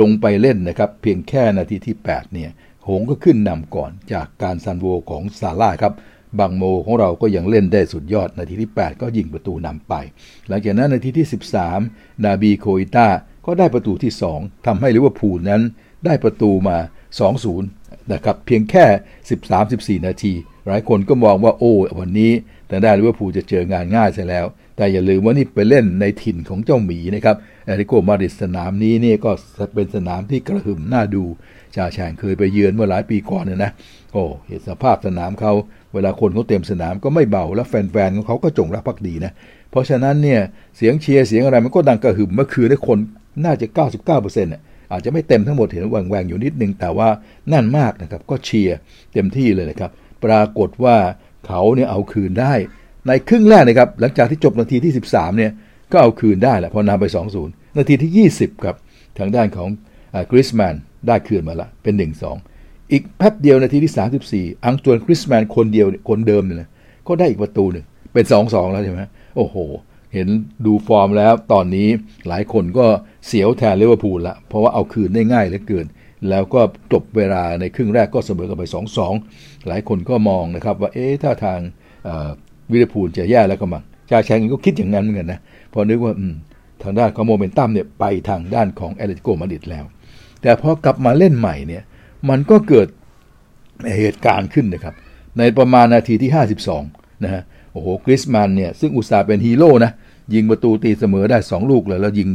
[0.00, 2.50] ลงไปเล่นนะครับ เพียงแค่นาทีที่ 8 เนี่ย
[2.88, 5.94] หงส์ก็ขึ้นนำก่อนจากการซัลโวของซาลาห์ครับ
[6.38, 9.94] บังโมของเราก็ยังเล่นได้สุดยอด นาทีที่ 8 ก็ยิงประตูนำไป
[10.48, 11.26] หลังจากนั้นนาทีที่
[11.74, 13.08] 13 นาบี เคอิต้า
[13.46, 15.62] ก็ได้ประตูที่ 2ทำให้ลิเวอร์พูลนั้น
[16.04, 16.76] ได้ประตูมา
[17.44, 18.84] 2-0 นะครับ เพียงแค่
[20.00, 20.32] 13-14 นาที
[20.66, 22.32] หลายคนก็มองว่าโอ้ วันนี้
[22.68, 29.30] แต่ได้ลิเวอร์พูลจะเจองานง่ายใช่แล้ว แต่อย่าลืมว่านี่ไปเล่นในถิ่นของเจ้าหมีนะครับแอตเลติโกมาดริดสนามนี้นี่ก็
[29.74, 31.24] เป็นสนามที่กระหึ่มน่าดู
[31.76, 33.70] ชาแชงเคยไปเยือนเมื่อหลายปีก่อนเนี่ยนะ
[34.12, 35.52] โอ้เห็นสภาพสนามเขา
[35.94, 39.32] เวลาคนเขาเต็มสนามก็ไม่เบาแล้วแฟนๆของเขาก็จงรักภักดีนะ
[39.70, 40.40] เพราะฉะนั้นเนี่ย
[40.76, 42.98] เสียงเชียร์เสียงอะไรมันก็ดังกระหึ่มเมื่อคืนได้คน
[43.44, 43.66] น่าจะ
[43.98, 47.08] 99%เนี่ยอาจจะไม่เต็มทั้งหมดเห็นแหว่งๆอยู่นิดนึงแต่ว่า
[47.48, 48.76] แน่นมากนะครับก็เชียร์
[49.12, 49.90] เต็มที่เลยนะครับ
[50.24, 50.96] ปรากฏว่า
[51.46, 52.54] เขาเนี่ยเอาคืนได้
[53.06, 55.52] ในครึ่งแรกนะครับหลังจากที่จบนาทีที่ 13เนี่ย
[55.92, 57.04] ก็เอาคืนได้แหละพอนำไป
[57.42, 58.76] 2-0 นาทีที่ 20ครับ
[59.18, 59.68] ทางด้านของ
[60.30, 60.74] กริสแมน
[61.06, 61.94] ได้คืนมาละ เป็น
[62.42, 66.68] 1-2อีกแป๊บเดียวนาทีที่34อังตวนคริสแมนคนเดียวคนเดิมเนี่ยนะ
[67.08, 69.02] ก็ได้อีกประตูหนึ่งเป็น2-2แล้วใช่ไหม
[69.36, 69.56] โอ้โห
[70.14, 70.28] เห็น
[70.66, 71.88] ดูฟอร์มแล้วตอนนี้
[72.28, 72.86] หลายคนก็
[73.26, 75.86] เสียวแทนลิเวอร์พูลละ เพราะว่าเอาคืนได้ง่ายเหลือเกิน
[76.28, 76.60] แล้วก็
[76.92, 78.64] จบเวลาในครึ่งแรกก็เสมอกันไป
[79.16, 81.58] 2-2หลายคนก็มองนะครับ ว่าเอ๊ะถ้าทาง
[82.72, 85.40] ลิเวอร์พูลจะแย่แล้วก็มั้งจ่าแฉ่งก็คิดอย่างนั้นเหมือนกันนะ
[85.72, 86.12] พอนึกว่า
[86.82, 89.84] ทางด้านของโมเมนตัมเนี่ยไปทางด้านของแอตเลติโกมาดริดแล้ว
[90.42, 91.82] แต่พอกลับมาเล่นใหม่เนี่ย
[92.28, 92.88] มันก็เกิด
[93.96, 94.94] เหตุการณ์ขึ้นนะครับ
[95.38, 96.30] ในประมาณนาทีที่
[96.76, 99.92] 52 นะฮะ โอ้โหกรีซมันน์เนี่ย ซึ่งอุตส่าห์เป็นฮีโร่นะ
[100.34, 102.28] ยิงประตูตีเสมอได้ 2 ลูกเลย แล้วยิง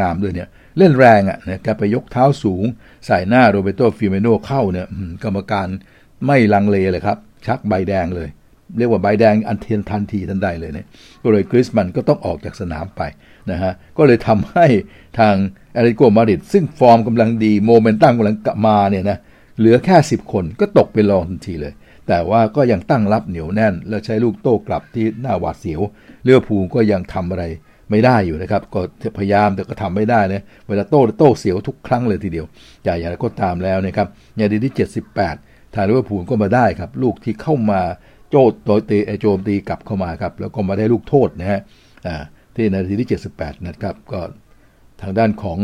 [0.00, 2.64] งามๆด้วยเนี่ย เล่นแรงอะ่ะนะแกไปยกเท้าสูง
[3.06, 4.86] ใส่หน้าโรเบโตฟิเมโนเข้าเนี่ย
[5.24, 5.66] กรรมการ
[6.26, 8.28] ไม่ลังเลเลยครับ ชักใบแดงเลย
[8.78, 10.86] เรียกว่าใบแดงอันเทียนทันทีทันใดเลยเนี่ย
[11.22, 13.02] ก็เลยกรีซมันน์ก็ต้องออกจากสนามไป
[13.50, 14.66] นะฮะก็เลยทำให้
[15.18, 15.34] ทาง
[15.72, 19.18] แอตเลติโกมาดริดซึ่งฟอร์มกำลังดีโมเมนตัมกำลังกลับมาเนี่ยนะ
[19.58, 21.72] เหลือแค่ 10 คนก็ตกเป็นรองทันทีเลย
[22.08, 25.80] แต่ว่าก็ยังตั้งรับเหนียวแน่น แล้วใช้ลูกโต้กลับที่น่าหวาดเสียว ลิ
[26.24, 27.44] เวอร์พูลก็ยังทำอะไร
[27.90, 28.80] ไม่ได้อยู่นะครับ ก็
[29.18, 32.46] พยายามแต่ก็ทำไม่ได้นะเวลาโต้โต้เสียวทุกครั้งเลยทีเดียว
[32.84, 34.74] อย่าอย่างไรก็ตามแล้วนะครับนาทีที่
[35.26, 37.80] 78 ทางลิเวอร์พูลก็มาได้ครับ ลูกที่เข้ามา
[38.30, 41.60] โจดโดยตีโจมตีกลับเข้ามาครับ แล้วก็มาได้ลูกโทษนะฮะ
[42.06, 42.22] อ่า
[42.60, 43.08] ที่นาทีที่
[43.40, 44.20] 78 นะครับ ก็
[45.02, 45.58] ทางด้านของ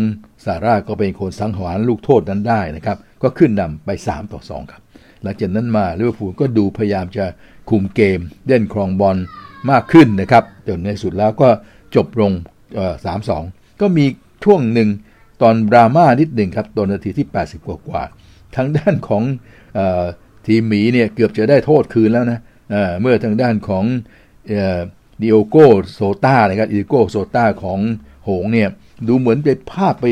[0.44, 4.82] ซาลาห์ก็เป็นคนสังหารลูกโทษนั้นได้นะครับ ก็ขึ้นนำไป 3 ต่อ 2 ครับ
[5.22, 7.24] หลังจากนั้นมาลิเวอร์พูลก็ดูพยายามจะ
[7.70, 9.16] คุมเกม เล่นครองบอล
[9.70, 11.48] มากขึ้นนะครับ จนในสุดแล้วก็
[11.94, 12.32] จบลง
[13.04, 13.42] สามสอง
[13.80, 14.04] ก็มี
[14.44, 14.88] ช่วงหนึ่ง
[15.42, 18.02] ตอนดราม่านิดหนึ่งครับตอนนาทีที่ 80 กว่ากว่า
[18.56, 19.22] ทางด้านของ
[19.78, 19.80] อ
[20.46, 22.40] ทีมหมีเนี่ยเกือบจะได้โทษคืนแล้วนะ
[23.00, 23.84] เมื่อทางด้านของ
[25.20, 25.56] ดิโอโก
[25.94, 27.80] โชต้านะครับดิโอโกโชต้าของ
[28.28, 28.68] หงส์เนี่ย
[29.08, 30.06] ดูเหมือนไปภาพไป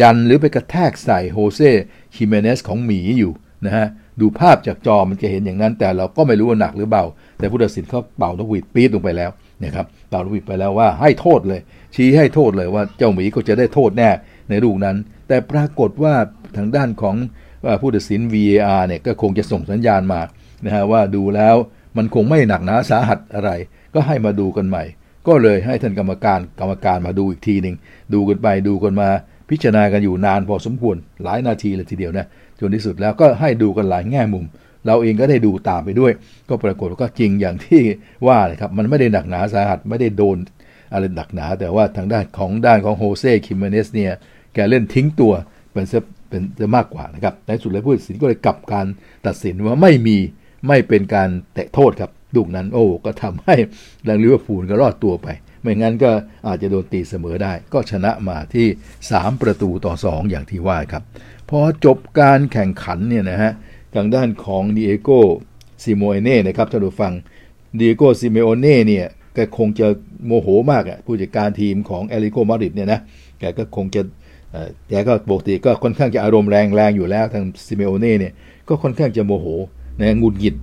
[0.00, 1.70] ยันหรือไปกระแทกใส่โฮเซ่
[2.14, 3.32] คิเมเนซของหมีอยู่
[3.64, 3.86] นะฮะ
[4.20, 7.04] ดูภาพจากจอมันจะเห็นอย่างนั้น แต่เราก็ไม่รู้ว่าหนักหรือเบา
[7.38, 9.30] แต่ผู้ตัดสินเขาเป่านกหวีดปี๊ดลงไปแล้ว
[9.64, 11.60] นะครับเป่านกหวีดไปแล้วว่าให้โทษเลย
[11.94, 14.10] ชี้ให้โทษเลยว่าเจ้าหมีก็จะได้โทษแน่
[14.50, 14.96] ในลูกนั้น
[15.28, 16.14] แต่ปรากฏว่า
[16.56, 17.16] ทางด้านของ
[17.80, 20.20] ผู้ตัดสิน VAR เนี่ยก็คงจะส่งสัญญาณมา
[20.64, 21.56] นะฮะว่าดูแล้ว
[21.96, 23.50] มันคงไม่หนักหนาสาหัสอะไร
[23.98, 24.84] ก็ให้มาดูกันใหม่
[25.28, 27.76] ก็เลยให้ท่านกรรมการกรรมการมาดูอีกทีหนึ่ง
[28.14, 29.08] ดูกันไปดูกันมา
[29.50, 32.26] พิจารณากันอยู่นานพอสมควรหลายนาทีเลยทีเดียวนะ
[32.60, 34.44] จนที่สุดแล้วก็ให้ดูกันหลายแง่มุม
[34.86, 36.12] เราเองก็ได้ดูตามไปด้วย
[36.48, 37.80] ก็ปรากฏก็จริงอย่างที่
[38.26, 40.36] ว่าเลยครับมันไม่ได้หนักหนาสาหัสไม่ได้โดน
[40.92, 44.12] อะไรหนักหนา แต่ว่าทางด้านของด้านของโฮเซ่คิเมเนซเนี่ย
[44.54, 45.32] แกเล่นทิ้งตัว
[45.72, 45.84] เป็น
[46.28, 48.86] เป็นจะมากกว่านะครับในสุดแล้วผู้ตัดสินก็เลยกลับการ
[49.26, 50.16] ตัดสินว่าไม่มี
[50.66, 53.56] ไม่เป็นการเตะโทษครับ ลูกนั้นโอ้ก็ทำให้
[54.04, 55.28] แรงลิเวอร์พูลก็รอดตัวไป
[55.62, 56.10] ไม่งั้นก็
[56.46, 58.66] อาจจะโดนตีเสมอได้ ก็ชนะมาที่
[59.06, 61.02] 3 ประตูต่อ 2 อย่างที่ว่าครับ
[61.50, 63.52] พอจบการแข่งขันเนี่ยนะฮะ
[63.94, 65.10] ทางด้านของดิเอโก
[65.84, 67.12] ซิเมโอเน่นะครับท่านผู้ฟัง
[67.78, 69.86] ดิเอโกซิเมโอเน่เนี่ยแกคงจะ
[70.26, 73.00] โมโหมากอะผู้จัดการทีมของแอตเลติโกมาดริดเนี่ยนะ
[73.38, 74.02] แกก็คงจะ
[74.88, 78.32] แกก็ปกติก็ค่อนข้างจะอารมณ์แรงแรงอยู่แล้วทางซิเมโอเน่เนี่ย
[78.68, 79.46] ก็ค่อนข้างจะโมโห
[80.00, 80.54] นะงุดหงิด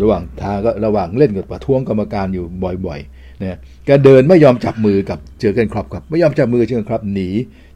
[0.00, 2.44] ระหว่างทางก็ระหว่างเล่นกับประท้วงกรรมการอยู่
[2.86, 7.28] บ่อยๆนะแกเดินไม่ยอมจับมือกับเจอเกนครอปครับ ไม่ยอมจับมือเจอเกนครอปหนี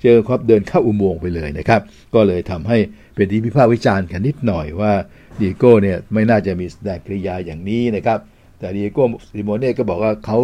[0.03, 1.81] เจอครอปเดินเข้าอุโมงค์ไปเลยนะครับ
[2.15, 2.79] ก็เลยทำให้
[3.15, 4.93] เป็นที่วิพากษ์วิจารณ์กันนิดหน่อยว่า
[5.41, 8.19] ดีโก้เนี่ยไม่น่าจะมีแสดงกิริยาอย่างนี้นะครับ
[8.59, 9.05] แต่ดิเอโก
[9.37, 10.39] ซิเมโอเน่ก็บอกว่าเขา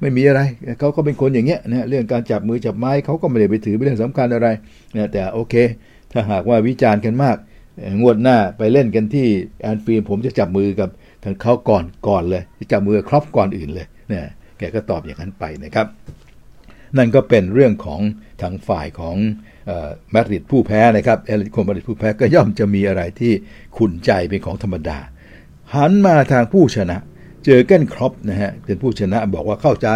[0.00, 0.40] ไม่มีอะไร
[0.80, 4.48] เขาก็เป็นคนอย่างเงี้ยนะเรื่องการจับมือจับไม้เขาก็ไม่ได้ไปถือเป็นเรื่องสำคัญอะไร
[4.96, 5.54] นะแต่โอเค
[6.12, 7.36] ถ้าหากว่าวิจารณ์กันมาก
[8.00, 9.26] งวดหน้าไปเล่นกันที่
[9.62, 10.88] แอนฟิลด์ผมจะจับมือกับ
[11.42, 15.86] เขาก่อนก่อนเลยจับมือครอบก่อนอื่นเลยเนะแกก็ตอบอย่างนั้นไปนะครับ
[16.96, 18.00] นั่นก็เป็นเรื่องของ
[18.42, 19.16] ทางฝ่ายของ
[20.14, 23.32] มาดริดผู้แพ้นะครับเอลิโคมาดริดผู้แพ้ก็ย่อมจะมีอะไรที่
[23.76, 24.98] ขุนใจเป็นของธรรมดา
[25.74, 26.98] หันมาทางผู้ชนะ
[27.44, 29.88] เจอเก้นครอปนะฮะเป็นผู้ชนะบอกว่าเข้าใจ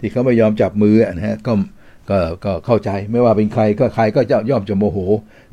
[0.00, 1.52] ที่เขาไม่ยอมจับมือนะฮะก็
[2.10, 4.98] ก็ก็เข้าใจไม่ว่าเป็นใครก็ใครก็จะย่อมจะโมโห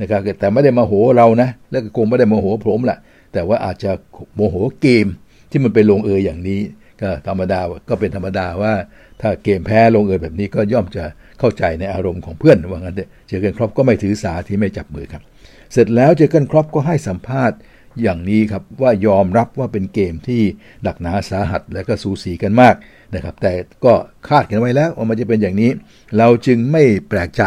[0.01, 2.97] นะครับแต่ไม่ได้มาโหเรานะ แล้วก็คงไม่ได้โมโหผมแหละ
[3.35, 3.91] แต่ว่าอาจจะ
[4.35, 5.07] โมโหเกม
[5.51, 6.61] ที่มันไปลงเอยอย่างนี้
[7.01, 8.73] ก็ธรรมดาก็เป็นธรรมดาว่า
[9.21, 11.03] ถ้าเกมแพ้ลงเอยแบบนี้ก็ย่อมจะ
[11.39, 12.95] เข้าใจในอารมณ์ของเพื่อนว่างั้น
[13.27, 15.23] เจอเกนครอปก็ไม่ถือสาที่ไม่จับมือครับ
[15.73, 17.57] เสร็จแล้วเจอเกนครอปก็ให้สัมภาษณ์
[18.01, 20.41] อย่างนี้ครับว่ายอมรับว่าเป็นเกมที่
[20.83, 22.75] หนักหนาสาหัสและก็สูสีกันมาก
[23.15, 23.53] นะครับ แต่
[23.85, 23.93] ก็
[24.27, 25.69] คาดกันไว้แล้วว่ามันจะเป็นอย่างนี้
[26.17, 27.43] เราจึงไม่แปลกใจ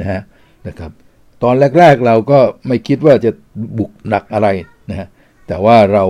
[0.00, 0.20] นะฮะ
[0.68, 0.90] นะครับ
[1.42, 3.30] ตอนแรก ๆเราก็ไม่คิดว่าจะ
[3.78, 4.48] บุกหนักอะไร
[4.90, 5.08] นะฮะ
[5.46, 6.04] แต่ว่าเรา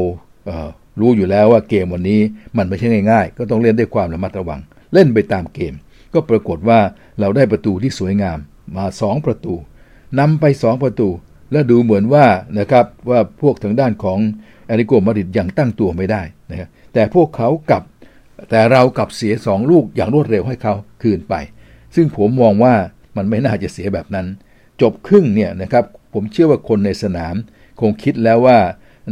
[1.00, 2.20] รู้อยู่แล้วว่าเกมวันนี้
[2.56, 4.60] มันไม่ใช่ง่าย ๆ ก็ต้องเล่นด้วยความระมัดระวัง
[4.94, 5.74] เล่นไปตามเกม
[6.14, 6.80] ก็ปรากฏว่า
[7.20, 8.38] เราได้ประตูที่สวยงาม
[8.76, 9.54] มา 2 ประตู
[10.18, 11.08] นำไป 2 ประตู
[11.52, 12.26] และดูเหมือนว่า
[12.58, 14.18] นะครับว่าพวกทางด้านของ
[14.66, 17.82] แอริโกมาริดยังตั้งตัวไม่ได้นะครับแต่พวกเขากับ
[18.50, 21.34] แต่เรากับเสียสองลูกอย่างรวดเร็วให้เขาคืนไป
[21.94, 22.74] ซึ่งผมมองว่า
[23.16, 24.26] มันไม่น่าจะเสียแบบนั้น
[24.80, 27.34] จบครึ่งเนี่ยนะครับผมเชื่อว่าคนในสนาม
[27.80, 28.58] คงคิดแล้วว่า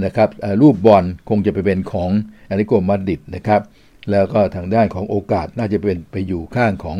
[0.05, 0.29] นะครับ
[0.62, 2.11] รูปบอลคงจะไปเป็นของ
[2.46, 3.61] แอริโกมาริดนะครับ
[4.11, 6.98] แล้วก็ทางด้านของโอกาสน่าจะเป็นไปอยู่ข้างของ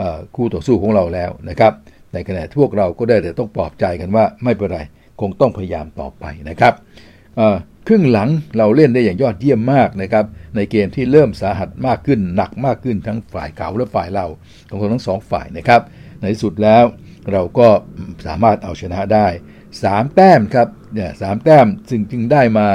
[0.00, 0.02] อ
[0.36, 1.72] คู่ต่อสู้ของเราแล้วนะครับ
[2.12, 4.80] ในขณะพวกเราก็ได้แต่ต้องปลอบใจกันว่าไม่เป็นไร
[5.20, 6.74] คงต้องพยายามต่อไปนะครับ
[7.88, 10.24] ครึ่งหลังเราเล่นได้อย่างยอดเยี่ยมมากนะครับ
[10.56, 14.26] ในเกมที่เริ่มสาหัสมากขึ้นหนักมากขึ้นทั้งฝ่ายเขาและฝ่ายเรา
[14.68, 15.80] ของทั้งสองฝ่ายนะครับ
[16.20, 16.84] ในที่สุดแล้ว
[17.32, 17.68] เราก็
[18.26, 19.26] สามารถเอาชนะได้
[19.72, 22.66] 3 แต้มครับ เนี่ยสามแต้มซึ่งจึงได้มา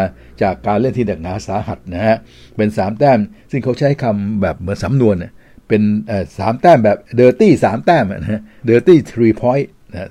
[0.41, 2.17] จากการเล่นที่หนักหนาสาหัสนะฮะ
[2.57, 3.19] เป็น3แต้ม
[3.51, 5.15] ซึ่งเขาใช้คำแบบเหมือนสำนวน
[5.67, 5.81] เป็น
[6.39, 10.09] สามแต้มแบบ dirty สามแต้มนะฮะ dirty three point นะ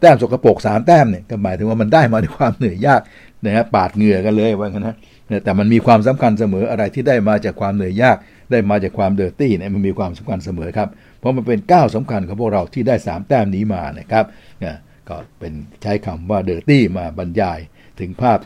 [0.00, 3.00] แต้มสกปรกสามแต้มเนี่ยก็หมายถึงว่ามันได้มาด้วยความเหนื่อยยาก
[3.46, 4.96] นะฮะปาดเหงื่อกันเลยว่างั้นนะ
[5.44, 8.16] แต่มันมีความสำคัญเสมออะไรที่ได้มาจากความเหนื่อยยาก
[8.50, 14.24] ได้มาจากความ dirty เนี่ยมันมีความสำคัญเสมอครับ เพราะมันเป็นก้าวสำคัญของพวกเราที่ได้ 3 แต้มนี้มานะครับ
[15.08, 17.58] ก็เป็นใช้คำว่า dirty มาบรรยาย
[18.00, 18.38] ถึงภาพ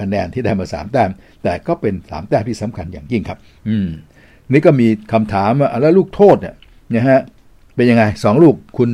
[0.00, 1.10] คะแนนที่ได้มา 3 แต้ม
[1.42, 3.88] แต่ก็เป็น 3 แต้มที่สำคัญอย่างยิ่งครับ อืม
[4.52, 6.54] นี่ก็มีคำถามว่าแล้วลูกโทษเนี่ย
[6.94, 7.20] นะฮะ
[7.74, 8.88] เป็นยังไงสองลูกคุณ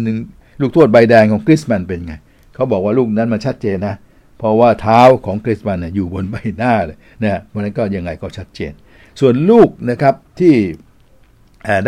[0.61, 2.15] ลูกโทษใบแดงของกรีซมันน์เป็นไง
[2.55, 3.95] เขาบอกว่าลูกนั้นมันชัดเจนนะ
[4.39, 8.73] เพราะว่าเท้าของกรีซมันน์เนี่ยอยู่บนใบหน้าเลยนะเพราะนั้นก็ยังไงก็ชัดเจน
[9.21, 10.55] ส่วนลูกนะครับที่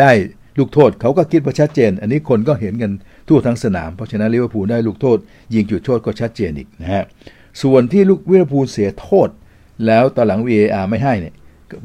[0.01, 0.11] ได้
[0.57, 2.91] ลูกโทษเขาก็คิดว่าชัดเจน อันนี้คนก็เห็นกัน
[3.27, 5.17] ทั่วทั้งสนาม เพราะฉะนั้นลิเวอร์พูลได้ลูกโทษ
[5.53, 7.03] ยิงจุดโทษก็ชัดเจนอีกนะฮะ
[7.61, 9.29] ส่วนที่ลูกลิเวอร์พูลเสียโทษ
[9.85, 11.35] แล้วตอนหลัง VAR ไม่ให้เนี่ย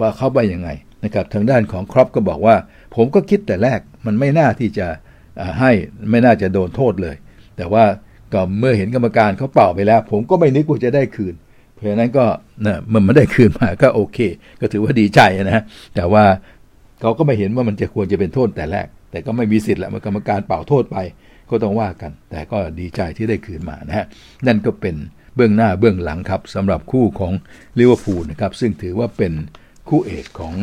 [0.01, 0.69] ว่าเขาไปยังไง
[1.05, 2.57] นะครับทางด้านของคล็อปป์ก็บอกว่า
[2.97, 4.87] ผมก็คิดแต่แรกมันไม่น่าที่จะ
[5.61, 5.71] ให้
[6.11, 7.17] ไม่น่าจะโดนโทษเลย
[7.57, 7.85] แต่ว่า
[8.33, 11.35] ก็เมื่อเห็นกรรมการเขาเป่าไปแล้ว ผมก็ไม่นึกว่าจะได้คืน
[11.75, 12.25] เพราะฉะนั้นก็
[12.67, 14.19] นะมันไม่ได้คืนมาก็โอเค
[14.61, 15.65] ก็ถือว่าดีใจนะฮะ
[15.97, 16.25] แต่ว่า
[17.01, 20.97] เขาก็ไม่เห็นว่ามันจะควรจะเป็นโทษแต่แรก แต่ก็ไม่มีสิทธิ์แหละเมันกรรมการเป่าโทษไป
[21.51, 24.07] ก็ต้องว่ากัน แต่ก็ดีใจที่ได้คืนมานะฮะ
[24.47, 24.97] นั่นก็เป็น
[25.37, 27.33] เบื้องหน้าเบื้องหลังครับสำหรับคู่ของ
[27.79, 29.33] ลิเวอร์พูลนะครับซึ่งถือว่าเป็น
[29.89, 30.55] คู่เอกของ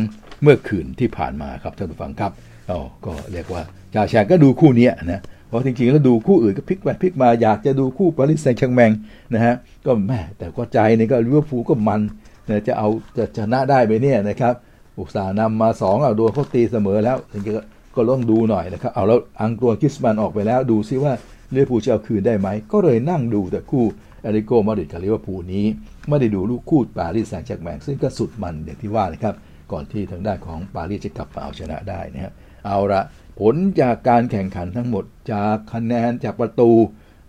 [0.42, 2.32] เมื่อคืนที่ผ่านมาครับท่านผู้ฟังครับ
[2.70, 3.62] อ๋อก็เรียกว่า
[3.94, 8.92] จ่าแฉ่งก็ดูคู่นี้นะเพราะจริงๆแล้วดูคู่อื่นก็พลิกไปพลิกมาอยากจะดูคู่ปารีสแซงต์แชร์กแมง
[9.34, 9.54] นะฮะ
[9.86, 12.00] ก็แม่แต่ก็ใจนี่ก็ลิเวอร์พูลก็มัน
[12.48, 14.54] นะจะเอาจะชนะได้ไปเนี่ยนะครับ
[14.98, 21.12] อุตส่าห์นำมา2เอาดูเขาตีเสมอแล้วจริงๆ ก็ต้องดูหน่อยนะครับ เอาแล้วอองตวน กรีซมันน์ออกไปแล้วดูซิว่า
[21.52, 23.84] ลิเวอร์พูลจะเอาคืนได้ไหม ก็เลยนั่งดูแต่คู่
[24.22, 25.66] แอตเลติโกมาดริดกับลิเวอร์พูลนี้
[26.08, 29.34] ไม่ได้ดูลูกคู่ปารีสแซงต์แชงแมงซึ่งก็สุดมันอย่างที่ว่านะครับ
[29.72, 32.32] ก่อนที่ทางด้านของปารีสจะกลับมาเอาชนะได้นะฮะ
[32.66, 33.02] เอาละ
[33.40, 36.70] ผลจากการแข่งขันทั้งหมดจากคะแนนจากประตู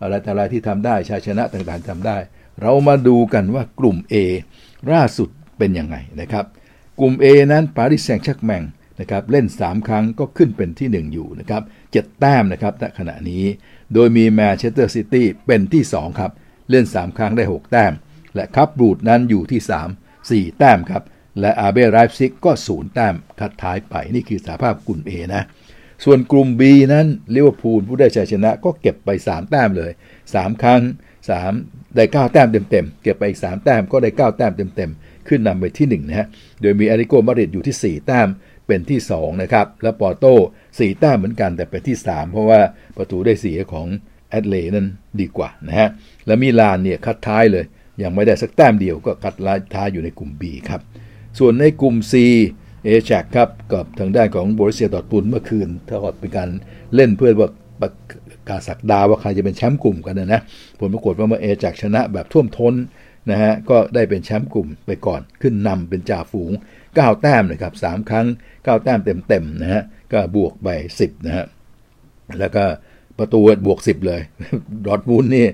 [0.01, 2.17] อะไรแต่อะไรที่ทำได้ชัยชนะต่างๆทำได้
[2.61, 4.15] เรามาดูกันว่ากลุ่ม A
[4.91, 6.45] ล่าสุดเป็นยังไงนะครับ
[6.99, 8.63] กลุ่ม A นั้นปารีสแซงต์แชร์กแมง
[8.99, 13.43] นะครับเล่น 3 ครั้งก็ขึ้นเป็นที่ 1 อยู่นะครับ7แต้มนะครับณขณะนี้
[13.93, 16.31] โดยมีแมนเชสเตอร์ซิตี้เป็นที่ 2 ครับ
[16.69, 17.93] เล่น 3 ครั้งได้ 6 แต้ม
[18.35, 19.61] และคลับบรูชนั้นอยู่ที่
[20.29, 21.03] 3 4 แต้มครับ
[21.39, 25.43] และแอร์เบไลป์ซิกก็ 0 แต้มคัดท้ายไปนี่คือสภาพกลุ่ม A นะ
[26.05, 26.61] ส่วนกลุ่ม B
[26.93, 29.91] นั้นลิเวอร์พูลผู้ได้ชัยชนะก็เก็บไป 3 แต้มเลย
[30.27, 30.81] 3 ครั้ง
[31.37, 36.27] 3 ได้ 9 แต้มเต็มๆเก็บไปอีก 3 แต้มก็ได้ 9 แต้มเต็มๆขึ้นนำไปที่1นะฮะ
[36.61, 38.27] โดยมีแอตเลติโกมาดริดอยู่ที่ 4 แต้ม
[38.69, 40.33] เป็นที่ 2 นะครับ และปอร์โต้
[40.67, 42.59] 4แต้มเหมือนกันแต่เป็นที่ 3 เพราะว่า
[42.97, 43.87] ประตูได้เสียของ
[44.29, 44.87] แอดเลนั้น
[45.21, 45.89] ดีกว่านะฮะ
[46.25, 47.65] และมิลานเนี่ยคัดท้ายเลย
[48.01, 50.81] ยังไม่ได้สักแต้มเดียวก็คัดลายท้ายอยู่ในกลุ่ม B ครับ
[51.39, 52.13] ส่วนในกลุ่ม C
[52.83, 56.49] เอแชกครับกับทางด้านของบริเซียดอทปุนเมื่อคืนถ้าเป็นการ
[56.95, 57.49] เล่นเพื่อว่า
[57.81, 57.91] ประ
[58.49, 60.41] กาศสักดาว่าใครจะเป็นแชมป์กลุ่มกันนะนะ
[60.79, 62.73] ผลปรากฏว่าเมื่อเอแชกชนะแบบท่วมท้น
[63.31, 66.51] นะฮะก็ได้เป็นแชมป์กลุ่มไปก่อนขึ้นนำเป็นจ่าฝูง
[66.97, 71.45] 9 แต้มนะครับ 3 ครั้ง 9 แต้มเต็มๆนะฮะก็บวกไป 10 นะฮะ
[72.39, 72.63] แล้วก็
[73.19, 74.21] ประตูบวก 10 เลย
[74.85, 75.45] ดอทมูลนี่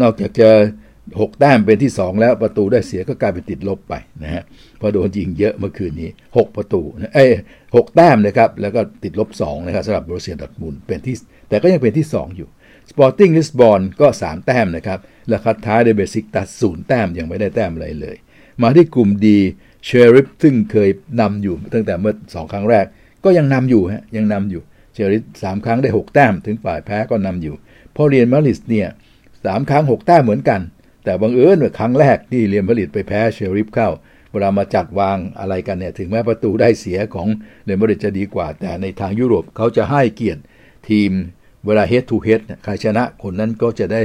[0.00, 0.50] นอกจากจะ
[0.98, 4.42] 6แต้มเป็นที่ 2 แล้วประตูได้เสียก็กลายเป็นติดลบไปนะฮะ
[4.78, 6.82] เพราะโดนยิงเยอะเมื่อคืนนี้ 6 ประตู
[7.14, 7.30] เอ้ย
[7.64, 11.16] 6แต้มนะครับแล้วก็ติดลบ2นะครับสำหรับบรูเซียดอทมูลเป็นที่
[11.48, 12.48] แต่ก็ยังเป็นที่ 2 อยู่
[12.90, 18.16] Sporting Lisbon ก็ 3 แต้มนะครับและคัดท้ายเดเบสิกตัดศูนย์แต้มยังไม่ได้แต้มอะไรเลย
[18.62, 19.38] มาที่กลุ่ม D
[19.84, 20.90] เชอริฟซึ่งเคย
[21.20, 22.86] นำอยู่ตั้งแต่เมื่อ2ครั้งแรก
[23.24, 24.62] ก็ยังนำอยู่ฮะยังนำอยู่
[24.94, 27.54] เชอริฟสามครั้งได้ 6 แต้มถึงฝ่ายแพ้ก็นำอยู่
[27.94, 28.88] พอเรอัลมาดริดเนี่ย
[29.44, 30.60] สามครั้ง 6 แต้มเหมือนกัน
[31.04, 33.88] แต่บังเอิญว่าครั้งแรกที่เรอัลมาดริดไปแพ้เชอริฟเข้า
[34.32, 37.28] เวลามาจัดวางอะไรกันเนี่ยถึงแม้ประตูได้เสียของ
[37.64, 40.40] เรอัลมาดริดจะดีกว่า แต่ในทางยุโรปเขาจะให้เกียรติ
[40.88, 41.10] ทีม
[41.66, 44.00] เวลา head to head ใครชนะคนนั้นก็จะได้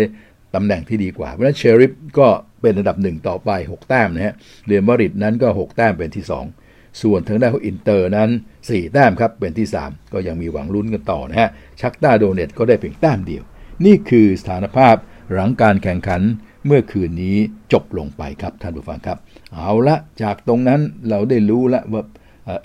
[0.55, 2.27] ตำแหน่งที่ดีกว่า เพราะฉะนั้นเชอริฟก็
[2.61, 6.25] เป็นอันดับหนึ่งต่อไป 6 แต้มนะฮะเรอัลมาดริดนั้นก็ 6 แต้มเป็นที่
[6.61, 8.29] 2 ส่วนทางด้านของอินเตอร์นั้น
[8.61, 11.49] 4 แต้มครับเป็นที่ 3 ก็ยังมีหวังลุ้นกันต่อนะฮะ
[11.81, 13.43] ชัคตาร์โดเนตส์กก็ได้เพียงแต้มเดียว
[13.85, 14.95] นี่คือสถานภาพ
[15.31, 16.21] หลังการแข่งขัน
[16.65, 17.37] เมื่อคืนนี้
[17.73, 19.17] จบลงไปครับท่านผู้ฟังครับ
[19.53, 22.03] เอาละจากตรงนั้นเราได้รู้แล้วว่า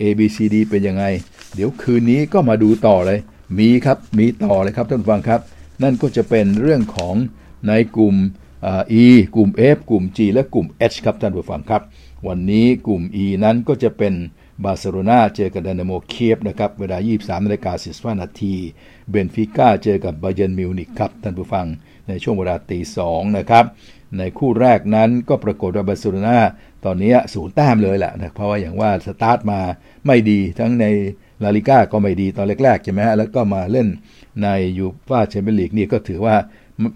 [0.01, 1.05] A B C D เป็นยังไง
[1.55, 3.19] เดี๋ยวคืนนี้ก็มาดูต่อเลย
[3.59, 5.41] มีครับมีต่อเลยครับท่านผู้ฟังครับ
[5.83, 7.15] นั่นก็จะเป็นเรื่องของ
[7.69, 8.17] ในกลุ่ม
[9.03, 11.83] E กลุ่ม F กลุ่ม G และกลุ่ม H ครับท่านผู้ฟังครับ
[12.29, 14.15] วันนี้กลุ่ม E นั้นก็จะเป็น
[14.65, 17.73] บาร์เซโลนาเจอกับดินาโมเคียฟนะครับเวลา 23นาฬิกา
[18.15, 18.55] 45นาที
[19.11, 21.67] เบนฟิก้าเจอกับบาเยิร์นมิวนิกครับท่านผู้ฟัง
[22.09, 23.65] ในช่วงเวลาตีสองนะครับ
[24.19, 26.39] ในคู่แรกนั้นก็ปรากฏว่าบาร์เซโลนา
[26.85, 29.61] ตอนนี้ศูนย์แต้มเลยแหละนะเพราะว่าอย่างว่าสตาร์ทมา
[30.07, 30.87] ไม่ดีทั้งใน
[31.45, 33.89] ลาลิก้าก็ไม่ดีตอนแรกๆใช่ไหมฮะแล้วก็มาเล่น
[34.43, 36.37] ในยูฟ่าแชมเปี้ยนลีกนี่ก็ถือว่า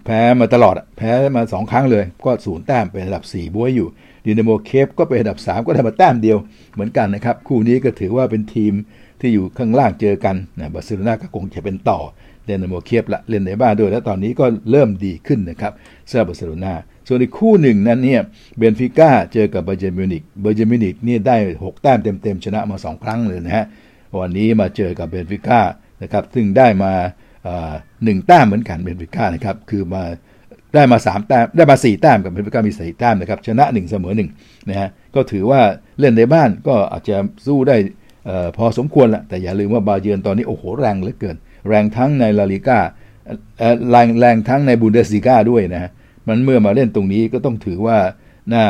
[0.05, 3.87] แพ้มาตลอดแพ้มา2ครั้งเลย ก็ศูนย์แต้มเป็นอันดับ 4บ๊วยอยู่
[4.25, 6.37] ดินาโมเคียฟก็เป็นอันดับ 3 ก็ได้มาแต้มเดียว
[6.73, 8.73] เหมือนกันนะครับ คู่นี้ก็ถือว่าเป็นทีม
[9.19, 11.99] ที่อยู่ข้างล่างเจอกันนะบาร์เซโลนาก็คงจะเป็นต่อ
[12.45, 15.73] ดินาโมเคียฟละเล่นในบ้านด้วย แล้วตอนนี้ก็เริ่มดีขึ้นนะครับ
[16.09, 16.73] สำหรับบาร์เซโลนา
[17.07, 18.21] ส่วนอีกคู่หนึ่งนั้นเนี่ย
[18.57, 23.65] เบนฟิก้าเจอกับบาเยิร์นมิวนิกบาเยิร์นมิวนิกนี่ได้ 6 แต้มเต็มๆ ชนะมา 2 ครั้งเลยนะฮะ
[24.19, 25.61] วันนี้มาเจอกับเบนฟิก้า
[26.01, 26.93] นะครับซึ่งได้มา
[28.03, 30.03] หนึ่งแต้มเหมือนกันเบนฟิก้านะครับ คือมา
[30.75, 35.61] ได้มา3แต้มได้มา4แต้มกับเบนฟิก้ามี4แต้มนะครับ ชนะ1เสมอ1นะฮะก็ถือว่า
[35.99, 37.77] เล่นในบ้านก็อาจจะสู้ได้
[38.57, 41.35] พอสมควรละแต่อย่าลืมว่าบาเยิร์นตอนนี้โอ้โหแรงเหลือเกิน
[41.67, 42.79] แรงทั้งในลาลิก้า
[43.89, 45.91] แรงแรงทั้งในบุนเดสลีกาด้วยนะฮะ
[46.27, 47.97] มันเมื่อมาเล่นตรงนี้ก็ต้องถือว่า
[48.53, 48.65] น่า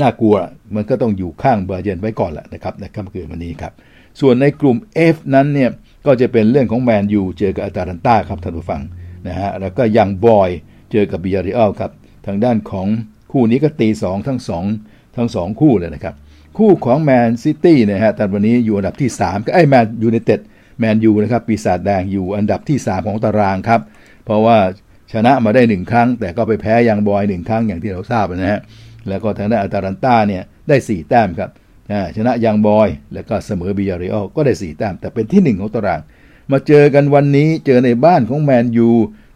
[0.00, 0.36] น่ากลัว
[0.74, 3.72] มันก็ต้องอยู่ข้างบาเยิร์นไว้ก่อนแหละนะครับในค่ำคืนวันนี้ครับ
[4.20, 4.76] ส่วนในกลุ่ม
[5.14, 5.70] F นั้นเนี่ย
[6.08, 8.82] ก็จะเป็นเรื่องของแมนยูเจอกับอตาลันตาครับท่านผู้ฟัง
[9.28, 10.50] นะฮะแล้วก็ยังบอยส์
[10.92, 11.90] เจอกับบิยาร์เรอัลครับ
[12.26, 12.86] ทางด้านของ
[13.32, 14.40] คู่นี้ก็ตี2ทั้ง
[14.78, 16.14] 2ทั้ง 2 คู่เลยนะครับ
[16.58, 20.40] คู่ของแมนซิตี้นะฮะแต่วันนี้อยู่อันดับที่ 3 ก็ไอ้แมนยูไนเต็ด
[20.80, 23.80] แมนยูนะครับปีศาจแดงอยู่อันดับที่ 3 ของตารางครับ
[24.24, 24.58] เพราะว่า
[25.12, 28.60] ชนะมาได้ 1 ครั้ง แต่ก็ไปแพ้ยังบอย 1 ครั้งอย่างที่เราทราบนะฮะ
[29.08, 31.50] แล้วก็ทางด้านอาตาลันตาเนี่ยได้ 4 แต้มครับ
[32.16, 36.00] ชนะยังบอย แล้วก็เสมอบิยาริอัลก็ได้ 4 แต้ม แต่เป็นที่ 1 ของตาราง
[36.50, 38.88] มาเจอกันวันนี้เจอในบ้านของแมนยู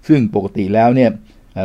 [0.09, 1.11] ซึ่งปกติแล้วเนี่ย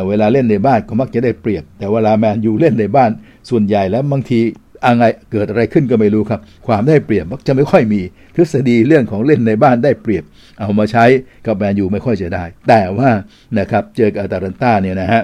[0.08, 3.10] เวลาเล่นในบ้านก็มักจะได้เปรียบ แต่เวลาแมนยูเล่นในบ้าน
[3.50, 4.40] ส่วนใหญ่แล้วบางที
[4.84, 8.00] อะไรเกิดอะไรขึ้นก็ไม่รู้ครับ ความได้เปรียบมักจะไม่ค่อยมี
[8.34, 10.24] ทฤษฎีเรื่องของเล่นในบ้านได้เปรียบ
[10.60, 11.04] เอามาใช้
[11.46, 13.10] กับแมนยูไม่ค่อยจะได้ แต่ว่า
[13.58, 15.22] นะครับเจอกับอาตาลันต้าเนี่ยนะฮะ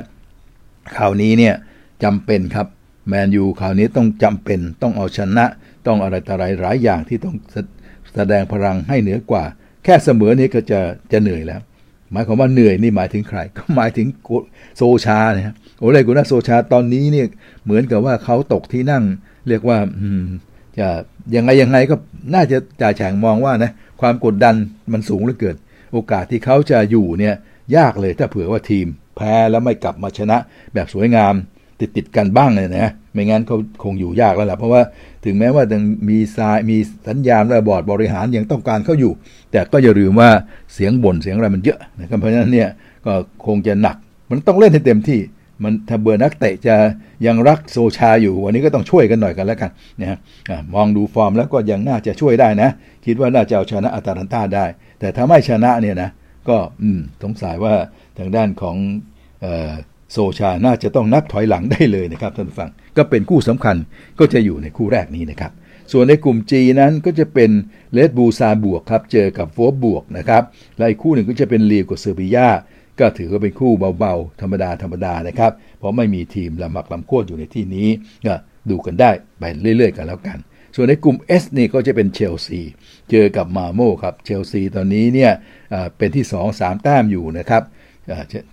[0.97, 1.55] คราวนี้เนี่ย
[2.05, 2.67] จำเป็นครับ
[3.09, 5.47] แมนยูคราวนี้ต้องจำเป็นต้องเอาชนะ
[5.87, 7.37] ต้องอะไรต่ออะไรหลายอย่างที่ต้อง
[8.15, 9.45] แสดงพลังให้เหนือกว่า
[9.85, 10.81] แค่เสมอนี้ก็จะ
[11.13, 11.61] จะเหนื่อยแล้ว
[12.13, 14.07] หมายความว่าเหนื่อยนี่หมายถึงใคร ก็หมายถึง
[14.77, 17.27] โซชาเนี่ยโอเลกุนาโซชาตอนนี้เนี่ย
[17.65, 19.05] เหมือนกับว่าเขาตกที่นั่ง
[19.49, 20.25] เรียกว่าอืม
[20.79, 20.89] จะ
[21.37, 21.95] ยังไงยังไงก็
[22.35, 24.55] น่าจะจ่าแฉงมองว่านะความกดดัน
[24.93, 25.57] มันสูงเหลือเกิน
[25.93, 27.35] โอกาสที่เขาจะอยู่เนี่ย
[27.77, 28.87] ยากเลยถ้าเผื่อว่าทีม
[29.17, 30.39] แพ้แล้วไม่กลับมาชนะ
[30.75, 31.35] แบบสวยงาม
[31.81, 34.83] ติดติดกันบ้างเลยนะไม่งั้นเขาคงอยู่ยากแล้วล่ะเพราะว่า
[35.25, 36.77] ถึงแม้ว่ายังมีสายมี
[37.09, 39.13] สัญญาณระบอร์ดบริหารยังต้องการเข้าอยู่
[39.53, 40.31] แต่ก็อย่าลืมว่า
[40.75, 42.69] เสียงบ่นเสียงอะไรมันเยอะนะครับเพราะฉะนั้นเนี่ย
[43.07, 43.13] ก็
[43.47, 43.97] คงจะหนัก
[44.31, 45.21] มันต้องเล่นให้เต็มที่
[45.63, 46.77] มันถ้าเบอร์นักเตะจะ
[47.27, 50.19] ยังรักโซชาอยู่ วันนี้ก็ต้องช่วยกันหน่อยกันแล้วกันนะฮะ
[50.75, 52.71] มองดูฟอร์มแล้วก็ยังน่าจะช่วยได้นะ
[53.07, 54.65] คิดว่าน่าจะเอาชนะอัตาลันตาได้
[55.01, 56.11] แต่ถ้าไม่ชนะเนี่ยนะ
[56.49, 56.57] ก็
[57.23, 57.75] สงสัยว่า
[58.19, 58.77] ทางด้านของ
[60.15, 63.77] โซชาน่าจะต้องนับถอยหลังได้เลยนะครับท่านผู้ฟัง ก็เป็นคู่สำคัญ
[64.19, 65.53] ก็จะอยู่ในคู่แรกนี้นะครับ
[65.93, 67.51] ส่วนในกลุ่ม G นั้นก็จะเป็น
[67.93, 70.43] เลดบูซาบวกครับ เจอกับโฟบวกนะครับ
[70.79, 72.39] และอีกคู่หนึ่งก็จะเป็นลีกับเซอร์เบีย
[73.01, 77.89] ก็ถือว่าเป็นคู่เบาๆ ธรรมดาธรรมดานะครับ เพราะไม่มีทีมลำหมักลำโคตรอยู่ในที่นี้
[78.27, 78.35] ก็
[78.71, 79.43] ดูกันได้ไป
[79.77, 80.39] เรื่อยๆ กันแล้วกัน
[80.77, 82.61] ส่วนในกลุ่ม S นี่ก็จะเป็นเชลซี
[83.11, 85.33] เจอกับมาโมครับ เชลซีตอนนี้เนี่ย
[85.99, 87.63] เป็นที่ 2 3 แต้มอยู่นะครับ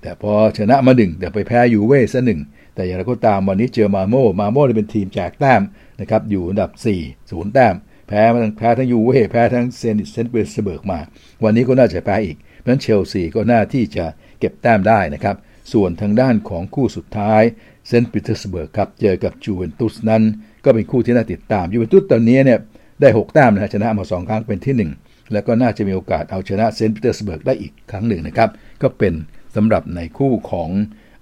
[0.02, 2.40] แต่พอชนะมาหนึ่งแต่ไปแพ้ยูเว่ซะหนึ่ง
[2.76, 5.62] แต่อย่างไรก็ตามวันนี้เจอมัลโม่มัลโม่เป็นทีมแจกแต้ม
[6.02, 7.76] นะครับอยู่อันดับ 4 0 แต้ม
[8.08, 11.00] แพ้ทั้งแพ้ทั้งยูเว่แพ้ทั้งเซนต์เซนต์ปีเตอร์สเบิร์กมา
[11.44, 14.06] วันนี้ก็น่าจะแพ้อีกเพราะฉะนั้นเชลซีก็น่าที่จะ
[14.40, 15.36] เก็บแต้มได้นะครับ
[15.74, 17.42] ส่วนทางด้านของคู่สุดท้าย
[17.88, 20.24] เซนต์ปีเตอร์สเบิร์กครับเจอกับจูเวนตุสนั้น
[20.66, 22.60] ก็เป็นคู่ที่น่าติดตามจูเวนตุสตอนนี้เนี่ย
[23.02, 28.50] ได้ 6 แต้มนะชนะมา 2 ครั้งเป็นที่ 1 แล้วก็น่าจะมีโอกาสเอาชนะเซนต์ปีเตอร์สเบิร์กได้อีกครั้งหนึ่งนะครับ
[28.82, 29.14] ก็เป็น
[29.56, 30.70] สำหรับในคู่ของ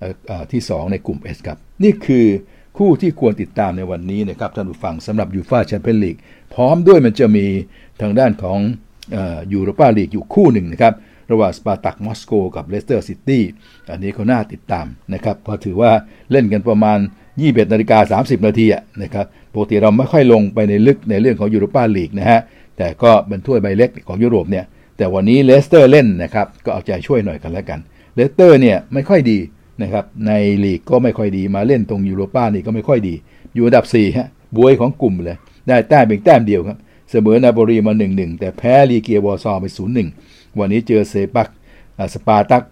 [0.03, 0.05] เอ
[0.41, 2.25] อที่ 2 ในกลุ่ม S ครับ นี่คือ
[2.77, 6.17] คู่ที่ควรติดตามในวันนี้นะครับท่านผู้ฟังสำหรับยูฟ่าแชมเปี้ยนลีก
[6.53, 7.45] พร้อมด้วยมันจะมี
[8.01, 8.59] ทางด้านของ
[9.53, 10.93] ยูโรปาลีกอยู่คู่หนึ่งนะครับ
[11.31, 13.43] ระหว่างสปาร์ตักมอสโกกับเลสเตอร์ซิตี้
[13.91, 15.91] อันนี้เขาน่าติดตามนะครับเพราะถือว่า
[16.31, 16.99] เล่นกันประมาณ
[17.35, 18.65] 21นาฬิกา30 นาที
[19.03, 22.39] นะครับปกติเราไม่ค่อยลงไปในลึกในเรื่องของยูโรปาลีกนะฮะ
[22.77, 24.65] แต่ก็เป็นถ้วยใบเล็กของยุโรปเนี่ย
[24.97, 27.79] แต่วันนี้เลสเตอร์เล่นนะครับก็เอาใจช่วยหน่อยกันแล้วกัน
[28.15, 29.39] เลสเตอร์เนี่ยไม่ค่อยดี
[29.83, 30.31] นะครับใน
[30.63, 33.15] ลีกก็ไม่ค่อยดีมาเล่นตรงยูโรปานี่ก็ไม่ค่อยดี
[33.53, 36.77] อยู่อันดับ4ฮะบ๊วยของกลุ่มเลย ได้แต้มเพียงแต้มเดียวครับ
[37.11, 39.65] เสมอนาโปลีมา 1-1 แต่แพ้ลีเกียวอร์ซอว์ไป
[40.11, 41.49] 0-1 วันนี้เจอเซปัก
[42.13, 42.63] สปาร์ตัก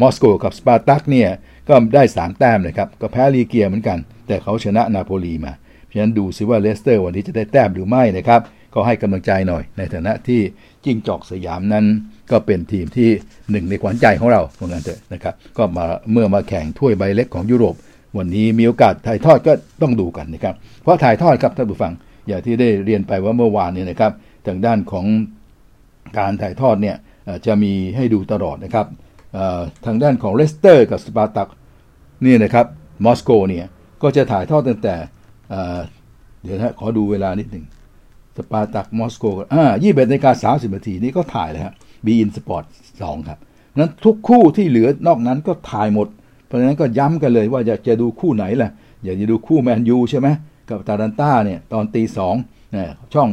[0.00, 1.28] มอสโกกับสปาร์ตักเนี่ย
[1.68, 5.52] ก็ได้ 3 แต้มนะครับ ก็แพ้ลีเกียเหมือนกัน แต่เขาชนะนาโปลีมา
[5.84, 8.40] เพราะฉะนั้นดูซิว่าเลสเตอร์วันนี้จะได้แต้มหรือไม่นะครับ
[8.74, 10.40] ก็ให้กำลังใจหน่อยในฐานะที่
[10.86, 11.84] จิ้งจอกสยามนั้น
[12.30, 13.08] ก็เป็นทีมที่
[13.50, 17.74] หนึ่งในขวัญใจของเราเหมือนกันเถอะนะครับ ก็มาเมื่อมาแข่งถ้วยใบเล็กของยุโรป
[18.18, 21.92] วันนี้มีโอกาสถ่ายทอดก็ต้องดูกันนะครับ เพราะถ่ายทอดครับท่านผู้ฟัง
[22.26, 24.12] อย่างที่ได้เรียนไปว่าเมื่อวานเนี่ยนะครับ
[24.46, 25.06] ทางด้านของ
[26.18, 26.96] การถ่ายทอดเนี่ย
[27.46, 28.86] จะมีให้ดูตลอดนะครับ
[29.86, 31.48] ทางด้านของเลสเตอร์กับสปาร์ตัก
[32.24, 32.66] นี่นะครับ
[33.04, 33.66] มอสโกเนี่ย
[34.02, 34.94] ก็จะถ่ายทอดตั้งแต่
[36.42, 37.64] เดี๋ยวนะขอดูเวลานิดหนึ่ง
[38.36, 41.74] สปาร์ตักมอสโกอ่ายี่สิบเอ็ดนาฬิกาสามสิบนาทีนี้ก็ถ่ายเลยครับ
[42.06, 42.64] บีอินสปอร์ต
[43.02, 43.38] สองครับ
[43.78, 46.08] นั้นทุกคู่ที่เหลือนอกนั้นก็ถ่ายหมด
[46.46, 48.70] เพราะฉะนั้นก็ย้ำกันเลยว่าอยากจะดูคู่ไหนล่ะ
[49.04, 50.28] อยากจะดูคู่แมนยูใช่ไหม
[50.68, 52.34] กับอตาลันต้าเนี่ยตอนตีสอง
[53.14, 53.28] ช่อง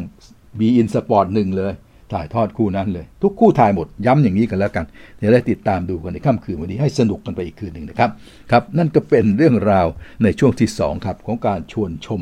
[0.60, 1.74] บีอินสปอร์ตหนึ่งเลย
[2.14, 4.86] ถ่ายทอดคู่นั้นเลย ทุกคู่ถ่ายหมดย้ำอย่างนี้กันแล้วกัน
[5.18, 8.10] เดี๋ยวได้ติดตามดูกันในค่ำคืนวันนี้ให้สนุกกันไปอีกคืนหนึ่งนะครับ
[8.52, 9.88] ครับนั่นก็เป็นเรื่องราว
[10.24, 12.22] ในช่วงที่2ครับของการชวนชม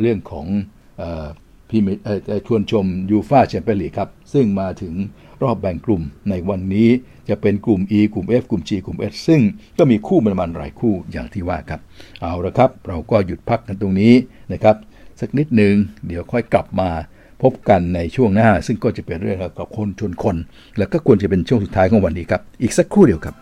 [0.00, 0.46] เรื่องของ
[1.70, 1.80] พี่
[2.46, 4.94] ชวนชมยูฟาแชมเปี้ยนลีกครับ ซึ่งมาถึง
[5.42, 6.88] รอบแบ่งกลุ่มในวันนี้
[7.28, 9.40] จะเป็นกลุ่ม E กลุ่ม F กลุ่ม G กลุ่ม H ซึ่ง
[9.78, 11.80] ก็มีคู่มันมันหลายคู่อย่างที่ว่าครับ
[12.20, 14.14] เอาละครับ เราก็หยุดพักกันตรงนี้
[14.52, 14.76] นะครับ
[15.20, 15.74] สักนิดหนึ่ง
[16.06, 16.90] เดี๋ยวค่อยกลับมา
[17.42, 20.36] พบกันในช่วงหน้า ซึ่งก็จะเป็นเรื่องกับคนชนคน
[20.78, 23.34] แล้วก็ควรจะเป็นช่วงสุดท้ายของวันนี้ครับ อีกสักครู่เดียวครับ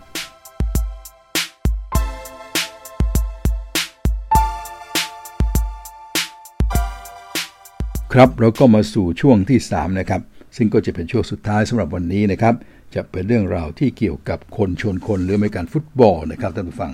[8.19, 10.23] ครับเราก็มาสู่ช่วงที่ 3 นะครับ
[10.57, 12.55] ซึ่งก็จะเป็นช่วงสุดท้ายสำหรับวันนี้นะครับ
[12.95, 16.93] จะเป็นเรื่องราวที่เกี่ยวกับคนชนคนหรือไม่การฟุตบอลนะครับท่านผู้ฟัง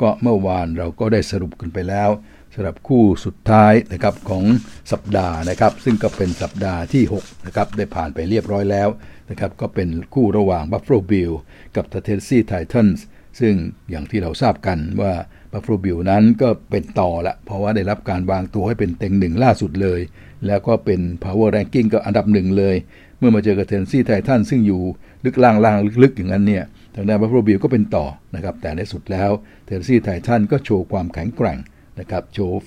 [0.00, 2.10] ก็เมื่อวานเราก็ได้สรุปกันไปแล้ว
[2.54, 4.44] สำหรับคู่สุดท้ายนะครับของ
[4.92, 8.88] สัปดาห์นะครับ ซึ่งก็เป็นสัปดาห์ที่6นะครับได้ผ่านไปเรียบร้อยแล้ว
[9.30, 11.32] นะครับก็เป็นคู่ระหว่าง Buffalo Bill
[11.76, 12.98] กับ Tennessee Titans
[13.40, 13.54] ซึ่ง
[13.90, 15.12] อย่างที่เราทราบกันว่า
[15.52, 20.00] Buffalo Bill นั้นก็เป็นต่อละเพราะว่าได้รับการวางตัวให้เป็นเต็งหนึ่งล่าสุดเลย
[20.46, 22.76] แล้วก็เป็น Power Ranking ก็อันดับหนึ่งเลย
[23.18, 24.80] เมื่อมาเจอกับ Tennessee Titans ซึ่งอยู่
[25.24, 26.64] ลึกล่างล่างลึกๆอย่างนั้นเนี่ย
[26.94, 29.30] ทางด้าน Buffalo Bill ก็เป็นต่อนะครับ แต่ในสุดแล้ว
[29.68, 31.58] Tennessee Titans ก็โชว์ความแข็งแกร่ง
[32.00, 32.58] นะครับ โชว์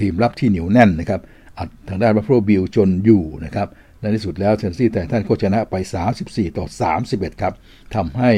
[0.00, 1.20] ทีมรับที่เหนียวแน่นนะครับ
[1.58, 3.68] อัดทางด้าน Buffalo Bills จนอยู่นะครับ
[4.00, 5.74] ในที่สุดแล้ว Tennessee Titans ก็ชนะไป
[6.16, 6.66] 34 ต่อ
[7.04, 7.54] 31 ครับ
[7.94, 8.30] ทำให้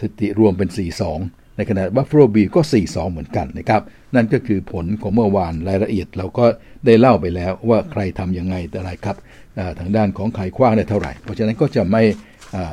[0.00, 0.68] สถิติรวมเป็น
[1.10, 3.82] 4-2 ในขณะ Buffalo Bills ก็ 4-2 เหมือนกันนะครับ
[4.14, 6.44] นั่นก็คือผลของเมื่อวานรายละเอียดเราก็
[6.86, 9.16] ได้เล่าไปแล้วว่าใครทำยังไงแต่ไรครับ
[9.78, 12.02] ทางด้านของใครขว้างได้เท่าไหร่ เพราะฉะนั้นก็จะไม่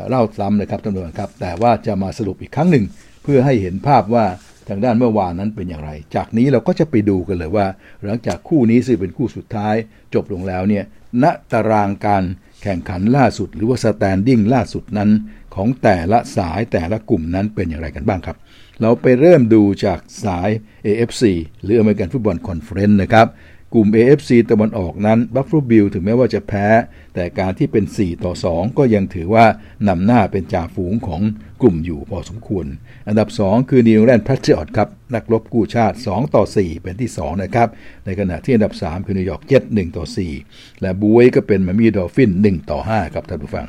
[0.10, 2.86] เล่าซ้ำนะครับท่านผู้ชมครับ แต่ว่าจะมาสรุปอีกครั้งหนึ่ง
[3.24, 4.26] เพื่อให้เห็นภาพว่า
[4.70, 7.66] ทางด้านเมื่อวานนั้นเป็นอย่างไร จากนี้เราก็จะไปดูกันเลยว่า
[8.06, 9.76] หลังจากคู่นี้ซึ่งเป็นคู่สุดท้าย
[10.14, 10.84] จบลงแล้วเนี่ย
[11.24, 12.24] ณตารางการ
[12.64, 15.10] แข่งขันล่าสุด หรือว่า standing ล่าสุดนั้น
[15.58, 18.38] ของแต่ละสายแต่ละกลุ่มนั้นเป็นอย่างไรกันบ้างครับ
[18.82, 20.50] เราไปเริ่มดูจากสาย
[20.86, 21.24] AFC
[21.64, 23.28] หรือ American Football Conference นะครับ
[23.74, 26.68] กลุ่ม AFC ตะวันออกนั้น Buffalo Bills ถึงแม้ว่าจะแพ้
[27.16, 29.46] แต่การที่เป็น 4 ต่อ 2 ก็ยังถือว่า
[29.88, 31.22] นำหน้าเป็นจ่าฝูงของ
[31.62, 32.66] กลุ่มอยู่พอสมควร
[33.08, 37.68] อันดับ 2 คือ New England Patriots ครับ นักรบกู้ชาติ 2 ต่อ 4 เป็นที่ 2 นะครับ
[38.06, 40.06] ในขณะที่อันดับ 3 คือ New York Jets 1ต่อ
[40.44, 43.68] 4 และบุ้ยก็เป็นมามีดอลฟิน 1 ต่อ 5 ครับท่านผู้ฟัง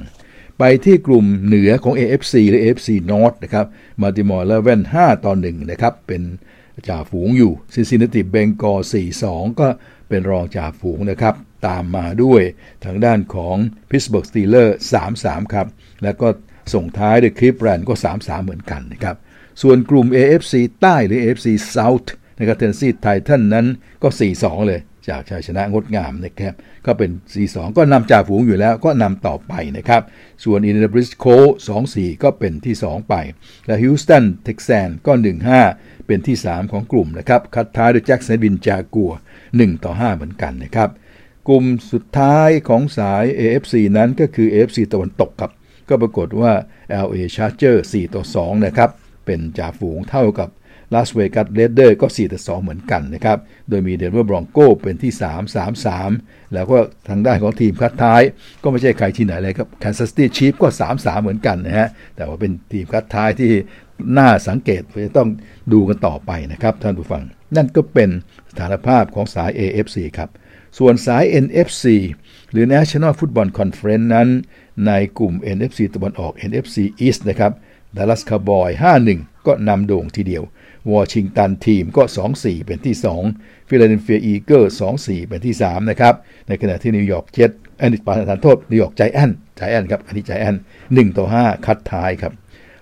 [0.59, 3.67] ไปที่กลุ่มเหนือของ AFC หรือ AFC North นะครับ
[4.03, 6.23] Baltimore Ravens 5ต่อ1นะครับ เป็น
[6.89, 8.89] จ่าฝูงอยู่ Cincinnati Bengals
[9.23, 9.69] 4-2 ก็
[10.09, 11.35] เป็นรองจ่าฝูงนะครับ
[11.67, 12.43] ตามมาด้วย
[12.85, 13.57] ทางด้านของ
[13.91, 14.77] Pittsburgh Steelers
[15.15, 15.67] 3-3 ครับ
[16.03, 16.29] แล้วก็
[16.75, 19.17] ส่งท้ายด้วย Cleveland ก็ 3-3 เหมือนกันนะครับ
[19.63, 23.67] ส่วนกลุ่ม AFC ใต้หรือ AFC South นะครับ Tennessee Titans นั้น
[24.03, 24.81] ก็ 4-2 เลย
[25.11, 26.55] จากชัยชนะงดงามนะครับ
[26.87, 27.11] ก็เป็น
[27.45, 30.03] 4-2 ก็นำจ่าฝูงอยู่แล้วก็นำต่อไปนะครับ
[30.45, 31.27] ส่วน Indianapolis Colts
[31.75, 33.15] 2-4 ก็เป็นที่ 2 ไป
[33.67, 35.13] และ Houston Texans ก็
[35.61, 39.13] 1-5 เป็นที่ 3 ของกลุ่มนะครับ คัดท้ายด้วย Jacksonville Jaguars
[39.49, 40.91] 1ต่อ5เหมือนกันนะครับ
[41.49, 45.51] กลุ่มสุดท้ายของสาย AFC นั้นก็คือ AFC ตะวันตกครับ
[45.89, 46.53] ก็ปรากฏว่า
[47.05, 48.23] LA Chargers 4 ต่อ
[48.55, 48.91] 2 นะครับ
[49.27, 50.49] เป็นจ่าฝูงเท่ากับ
[50.95, 56.79] Las Vegas Raiders ก็4ต่อ2เหมือนกันนะครับ โดยมี Denver Broncos เป็นที่ 3 3 3 แล้วก็
[57.09, 58.23] ทางด้านของทีมคัดท้าย
[58.63, 63.51] ก็ไม่ใช่ใครที่ไหนเลยครับ Kansas City Chiefs ก็ 3 3 เหมือนกันนะฮะ แต่ว่าเป็นทีมคัดท้ายที่
[64.19, 65.29] น่าสังเกตจะต้อง
[65.73, 67.23] ดูกันต่อไปนะครับท่านผู้ฟัง
[67.57, 68.11] นั่นก็เป็น
[68.51, 70.31] สถานภาพของสาย AFC ครับ
[70.79, 71.85] ส่วนสาย NFC
[72.51, 74.29] หรือ National Football Conference นั้น
[74.87, 76.77] ในกลุ่ม NFC ตะวันออก NFC
[77.07, 77.53] East นะครับ
[77.97, 78.71] Dallas Cowboys
[79.09, 80.45] 5-1 ก็นำโด่งทีเดียว
[80.93, 82.03] Washington Team ก็
[82.35, 82.97] 2-4 เป็นที่
[83.33, 84.63] 2 Philadelphia Eagles
[84.97, 86.15] 2-4 เป็นที่ 3 นะครับ
[86.49, 90.55] ในขณะที่ New York Jetsอันนี้ประทานโทษ New York Giants Giants ครับ อันนี้ไจแอน
[90.87, 92.33] 1ต่อ 5 คัดท้ายครับ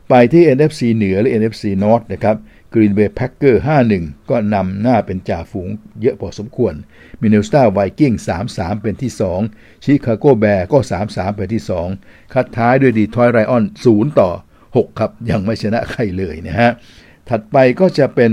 [0.09, 2.37] ไปที่ NFC เหนือหรือ NFC North นะครับ
[2.75, 3.63] Green Bay Packers
[3.95, 5.69] 5-1 ก็นำหน้าเป็นจ่าฝูง
[6.01, 6.75] เยอะพอสมควร
[7.21, 8.13] Minnesota Vikings
[8.49, 9.13] 3-3 เป็นที่
[9.49, 10.79] 2 Chicago Bears ก็
[11.09, 11.63] 3-3 เป็นที่
[11.99, 14.31] 2 คัดท้ายด้วย Detroit Lions 0ต่อ
[14.65, 16.71] 6 ครับ ยังไม่ชนะใครเลยนะฮะ
[17.31, 18.33] ถัดไปก็จะเป็น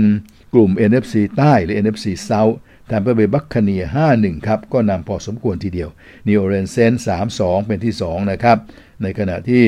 [0.54, 2.54] กลุ่ม NFC ใต้หรือ NFC South
[2.86, 3.82] Tampa Bay Buccaneers
[4.14, 5.88] 5-1 ครับ ก็นำพอสมควรทีเดียว
[6.26, 6.92] New Orleans Saints
[7.30, 8.56] 3-2 เป็นที่ 2 นะครับ
[9.02, 9.64] ในขณะที่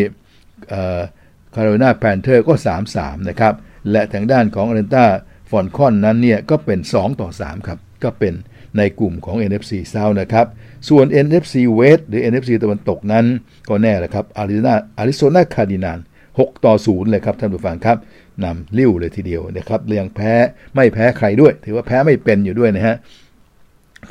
[1.54, 2.54] Carolina Panthers ก็
[2.92, 3.54] 3-3 นะครับ
[3.90, 8.34] และทางด้านของ Atlanta Falcons นั้นเนี่ย ก็เป็น 2 ต่อ 3 ครับ ก็เป็น
[8.76, 10.46] ในกลุ่มของ NFC South นะครับ
[10.88, 13.24] ส่วน NFC West หรือ NFC ตะวันตกนั้น
[13.68, 15.98] ก็แน่แหละครับ Arizona Arizona Cardinals
[16.30, 17.96] 6ต่อ0เลยครับท่านผู้ฟังครับ
[18.44, 20.32] นำลิ้วเลยทีเดียวนะครับเรียงแพ้
[20.74, 22.96] ไม่แพ้ใครด้วย ถือว่าแพ้ไม่เป็นอยู่ด้วยนะฮะ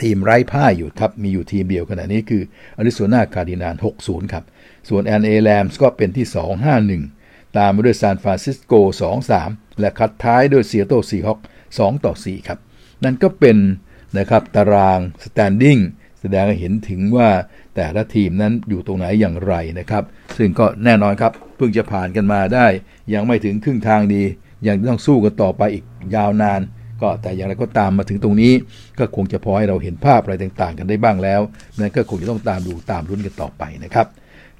[0.01, 2.43] ทีมไร้พ่ายอยู่ครับ มีอยู่ทีมเดียวขณะนี้คือ
[2.77, 4.43] Arizona Cardinals 6-0 ครับ
[4.89, 6.25] ส่วน LA Rams ก็เป็นที่
[6.91, 8.73] 2-5-1 ตามมาด้วย San Francisco
[9.27, 11.39] 2-3 และคัดท้ายด้วย Seattle Seahawks
[11.71, 12.59] 2ต่อ 4 ครับ
[13.03, 13.57] นั่นก็เป็น
[14.17, 15.77] นะครับตาราง standing
[16.33, 17.29] แสดงให้เห็นถึงว่า
[17.75, 20.03] แต่ละทีมนั้นอยู่ตรงไหนอย่างไรนะครับ
[20.37, 22.67] ซึ่งก็แน่นอนครับเพิ่งจะผ่านกันมาได้
[23.13, 24.23] ยังไม่ถึงครึ่งทางดี
[24.67, 25.83] ยังต้องสู้กันต่อไปอีก
[26.15, 26.61] ยาวนาน
[27.01, 28.53] ก็แต่อย่างไรก็ตามมาถึงตรงนี้
[28.99, 31.41] ก็คงจะพอให้เราเห็นภาพอะไรต่างๆ กันได้บ้างแล้ว
[31.79, 34.07] นั่นก็คงจะต้องตามดูตามรุ่นกันต่อไปนะครับ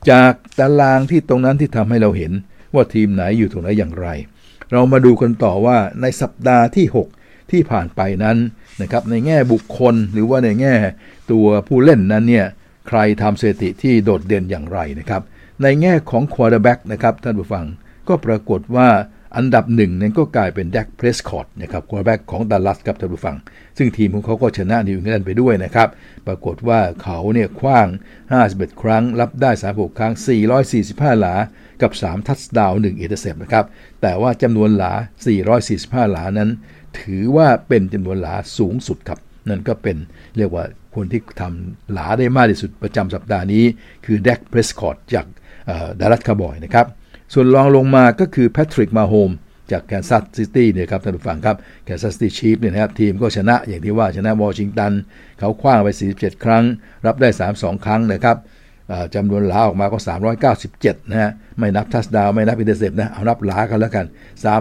[0.09, 2.31] จากตารางที่ตรงนั้นที่ทำให้เราเห็น
[2.73, 4.07] ว่าทีมไหนอยู่ตรงไหนอย่างไร
[4.71, 6.85] เรามาดูกันต่อว่าในสัปดาห์ที่
[7.17, 8.37] 6 ที่ผ่านไปนั้น
[8.81, 10.73] นะครับในแง่บุคคลหรือว่าในแง่
[11.31, 12.45] ตัวผู้เล่นนั้นเนี่ย
[12.87, 15.21] ใครทำสถิติที่โดดเด่นอย่างไรนะครับ
[15.61, 17.65] ในแง่ของ quarterback นะครับท่านผู้ฟัง
[18.07, 18.89] ก็ปรากฏว่า
[19.37, 23.35] อันดับหนึ่งนั้นก็กลายเป็น Dak Prescott นะครับ quarterback ของดัลลัสครับท่านผู้ฟัง
[23.77, 25.89] ซึ่งทีมของเขาก็ชนะนิวอิงแลนด์ไปด้วยนะครับ
[26.27, 27.87] ปรากฏว่าเขาเนี่ยขว้าง
[28.35, 30.13] 51 ครั้ง รับได้ 36 ครั้ง
[30.65, 31.35] 445 หลา
[31.81, 33.65] กับ 3 touchdown 1 intercept นะครับ
[34.01, 34.93] แต่ว่าจำนวนหลา
[35.51, 36.49] 445 หลานั้น
[36.99, 39.19] ถือว่าเป็นจำนวนหลาสูงสุดครับ
[39.49, 39.97] นั่นก็เป็น
[40.37, 40.63] เรียกว่า
[40.95, 43.63] คนที่ทำหลาได้มากที่สุดประจำสัปดาห์นี้
[44.05, 45.25] คือ Dak Prescott จาก
[45.99, 46.85] Dallas Cowboys นะครับ
[47.33, 49.31] ส่วนรองลงมาก็คือ Patrick Mahomes
[49.71, 51.55] จาก Kansas City เนี่ยครับท่านผู้ฟังครับ
[51.85, 54.91] Kansas City Chiefs เนี่ยนะครับทีมก็ชนะอย่างที่ว่าชนะวอชิงตัน
[55.39, 56.63] เขาขว้างไป 47 ครั้ง
[57.05, 58.37] รับได้ 32 ครั้งนะครับ
[59.15, 59.99] จำนวนหลาออกมาก็
[60.53, 64.05] 397 นะฮะ ไม่นับ touchdown ไม่นับ intercept นะ เอานับหลากันแล้วกัน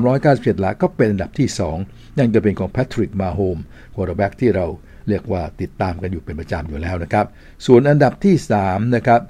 [0.03, 1.49] 397หลาก็เป็นอันดับที่
[1.85, 3.59] 2 ยังจะเป็นของ Patrick Mahomes
[3.95, 4.67] quarterback ที่เรา
[5.09, 7.27] เรียกว่าติดตามกันอยู่เป็นประจำอยู่แล้วนะครับ
[7.67, 9.21] ส่วนอันดับที่ 3 นะครับ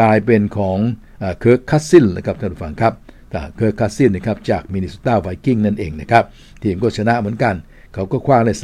[0.00, 0.78] กลายเป็นของ
[1.38, 2.94] Kirk Cousins นะครับท่านผู้ฟังครับ
[3.56, 6.24] Kirk Cousins นะครับจาก Minnesota Vikings นั่นเองนะครับ
[6.62, 7.54] ทีมก็ชนะเหมือนกัน
[7.94, 8.54] เขาก็ขว้างได้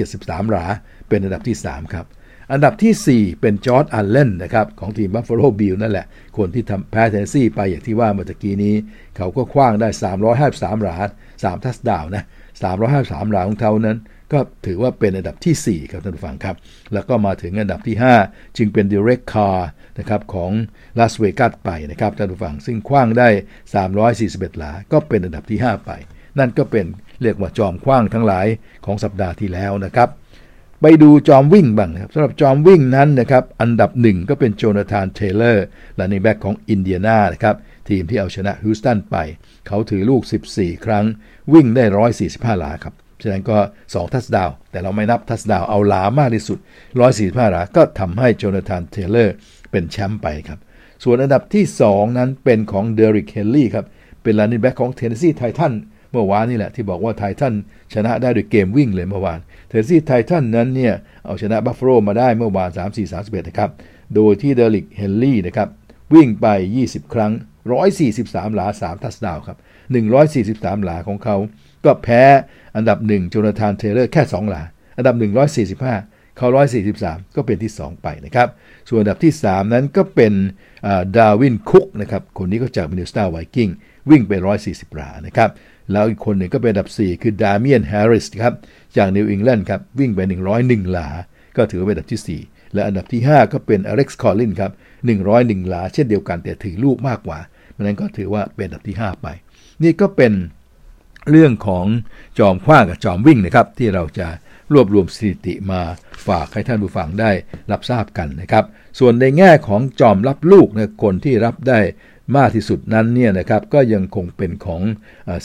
[0.00, 0.64] 373หลา
[1.08, 2.06] เป็นอันดับที่ 3 ครับ
[2.52, 6.06] อันดับที่ 4 เป็น Josh Allen นะครับของทีม Buffalo Bills นั่นแหละ
[6.38, 8.74] คนที่ทำแพ้เทนเนสซีไปอย่างที่ว่าเมื่อกี้นี้
[9.16, 9.88] เขาก็คว้างได้
[10.36, 10.96] 353หลา
[11.32, 12.24] 3 touchdown นะ
[12.76, 13.98] 353หลาของเขานั้น
[14.32, 16.56] ก็ถือว่าเป็นอันดับที่ 4 ครับท่านผู้ฟังครับ
[16.94, 19.58] แล้วก็มาถึงอันดับที่ 5 จึงเป็น Derek Carr
[19.98, 20.50] นะครับของ
[20.98, 23.28] ลาสเวกัสไปนะครับท่านผู้ฟังซึ่งคว้างได้
[23.94, 25.90] 341หลา ก็เป็นอันดับที่ 5 ไป
[26.38, 26.86] นั่นก็เป็น
[27.22, 28.46] เรียกว่าจอมคว้างทั้งหลาย
[28.84, 30.08] ของสัปดาห์ที่แล้วนะครับ
[30.82, 35.64] ไปดูจอมวิ่งบ้างนะครับสำหรับจอมวิ่งนั้นนะครับอันดับหนึ่งก็เป็นโจนาธานเทเลอร์
[35.98, 37.56] running back ของอินเดียนานะครับ
[37.88, 39.16] ทีมที่เอาชนะฮิวสตันไป
[39.66, 40.22] เขาถือลูก
[40.52, 41.04] 14 ครั้ง
[41.52, 41.84] วิ่งได้
[42.22, 46.58] 145 หลาครับฉะนั้นก็ 2 touchdown แต่เราไม่นับ touchdown เอาหลามากที่สุด
[47.04, 49.34] 145 หลา ก็ทำให้โจนาธานเทเลอร์
[49.70, 50.58] เป็นแชมป์ไปครับ
[51.04, 53.86] ส่วนอันดับที่ 2 นั้นเป็นของเดริกเฮนรี่ครับ
[54.22, 55.72] เป็น running back ของเทนเนสซีไททัน
[56.10, 57.54] เมื่อวานนี่แหละที่บอกว่าไททัน
[57.94, 59.38] ชนะได้ด้วยเกมวิ่งเลยเมื่อวาน
[59.68, 60.94] เทนเนสซีไททันนั้นเนี่ย
[61.24, 62.70] เอาชนะบัฟฟาโลมาได้เมื่อวาน
[63.08, 63.70] 34-31 นะครับ
[64.14, 65.68] โดยที่เดริกเฮนรี่นะครับ
[66.14, 66.46] วิ่งไป
[66.82, 67.32] 20 ครั้ง
[67.94, 69.58] 143 หลา 3 touchdown ครับ
[70.20, 71.36] 143 หลาของเขา
[71.84, 72.22] ก็แพ้
[72.76, 74.62] อันดับ 1 โจนาธานเทเลอร์แค่ 2 หลา
[74.96, 75.14] อันดับ
[75.76, 76.48] 145 เขา
[76.92, 78.48] 143 ก็เป็นที่ 2 ไปนะครับ
[78.88, 80.32] ส่วนอันดับที่ 3 นั้นก็เป็น
[81.16, 83.68] ดาลวินคุกนะครับ คนนี้ก็จากมินนิโซตาไวกิ้ง
[84.10, 84.32] วิ่งไป
[84.64, 85.50] 140 หลานะครับ
[85.92, 88.54] แล้วอีกคนหนึ่งก็เป็นอันดับ 4 คือดาเมียนแฮร์ริสครับ
[88.96, 90.20] จากนิวอิงแลนด์ครับวิ่งไป
[90.56, 91.08] 101 หลา
[91.56, 94.72] ก็ถือเป็นอันดับที่ 4 และอันดับที่ 5 ก็เป็นอเล็กซ์คอลลินครับ
[95.20, 97.38] 101 หลา เช่นเดียวกันแต่ถือลูกมากกว่า
[97.72, 99.28] เพราะนั้นก็ถือว่าเป็นอันดับที่ 5 ไป
[99.82, 100.32] นี่ก็เป็น
[101.30, 101.86] เรื่องของ
[102.38, 104.28] จอมคว้างกับจอมวิ่งนะครับที่เราจะ
[104.72, 105.80] รวบรวมสถิติมา
[106.26, 107.30] ฝากให้ท่านผู้ฟังได้
[107.72, 108.64] รับทราบกันนะครับ
[108.98, 111.78] ส่วนในแง่ของจอมรับลูกนะคนที่รับได้
[112.36, 114.82] มากที่สุดนั้นเนี่ยนะครับก็ยังคงเป็นของ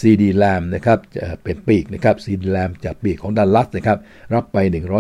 [0.01, 0.99] ซีดีแลมบ์นะครับ
[1.43, 3.97] เป็นปีกนะครับซีดีแลมบ์จากปีกของดัลลัสนะครับ
[4.33, 4.57] รับไป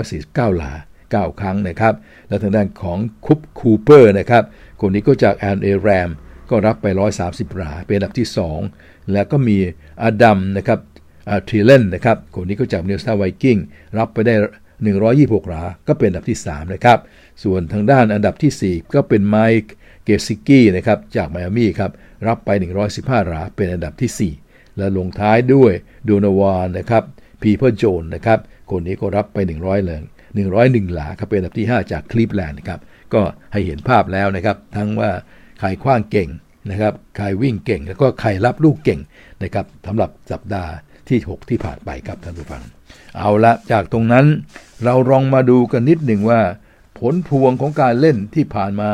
[0.09, 0.73] 149 หลา
[1.05, 1.93] 9 ครั้งนะครับ
[2.27, 4.43] แล้วทางด้านของคูเปอร์คัปป์นะครับ
[4.81, 6.09] คนนี้ก็จากแอลเอแรมส์
[6.49, 6.85] ก็รับไป
[7.21, 8.27] 130 หลา เป็นอันดับที่
[8.69, 9.57] 2 แล้วก็มี
[10.03, 10.79] อดัมนะครับ
[11.49, 13.57] ธีเลนนะครับคนนี้ก็จากมินนิโซตาไวกิ้ง
[13.97, 14.35] รับไปได้
[14.91, 16.99] 126 หลา ก็เป็นอันดับที่ 3 นะครับ
[17.43, 19.73] ส่วนทางด้านอันดับที่ 4 ก็เป็นไมค์
[20.27, 21.91] ซิกี้นะครับจากไมอามี่ครับ
[22.27, 22.49] รับไป
[22.89, 25.73] 115หลาเป็นอันดับที่ 4 และลงท้ายด้วย
[26.05, 27.03] โดนาวานนะครับ
[27.41, 28.39] พีเพอร์โจนนะครับ
[28.71, 29.99] คนนี้ก็รับไป 100เลย
[30.45, 32.79] 101 หลาครับเป็นอันดับที่ 5 จากคลีฟแลนด์นะครับ
[33.13, 33.21] ก็
[33.53, 35.11] ให้เห็นภาพแล้วนะครับ ทั้งว่า
[35.59, 36.29] ใครคว้างเก่ง
[36.71, 38.99] นะครับใครวิ่งเก่ง แล้วก็ใครรับลูกเก่ง
[39.43, 40.71] นะครับสำหรับสัปดาห์
[41.09, 42.63] ที่ 6 ที่ผ่านไปครับท่านผู้ฟัง
[43.17, 44.25] เอาละจากตรงนั้น
[44.83, 46.41] เราลองมาดูกันนิดหนึ่งว่า
[46.99, 48.91] ผลพวงของการเล่นที่ผ่านมา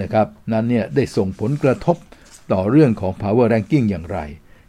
[0.00, 1.96] นะครับนั้นเนี่ยได้ส่งผลกระทบ
[2.52, 4.18] ต่อเรื่องของ power ranking อย่างไร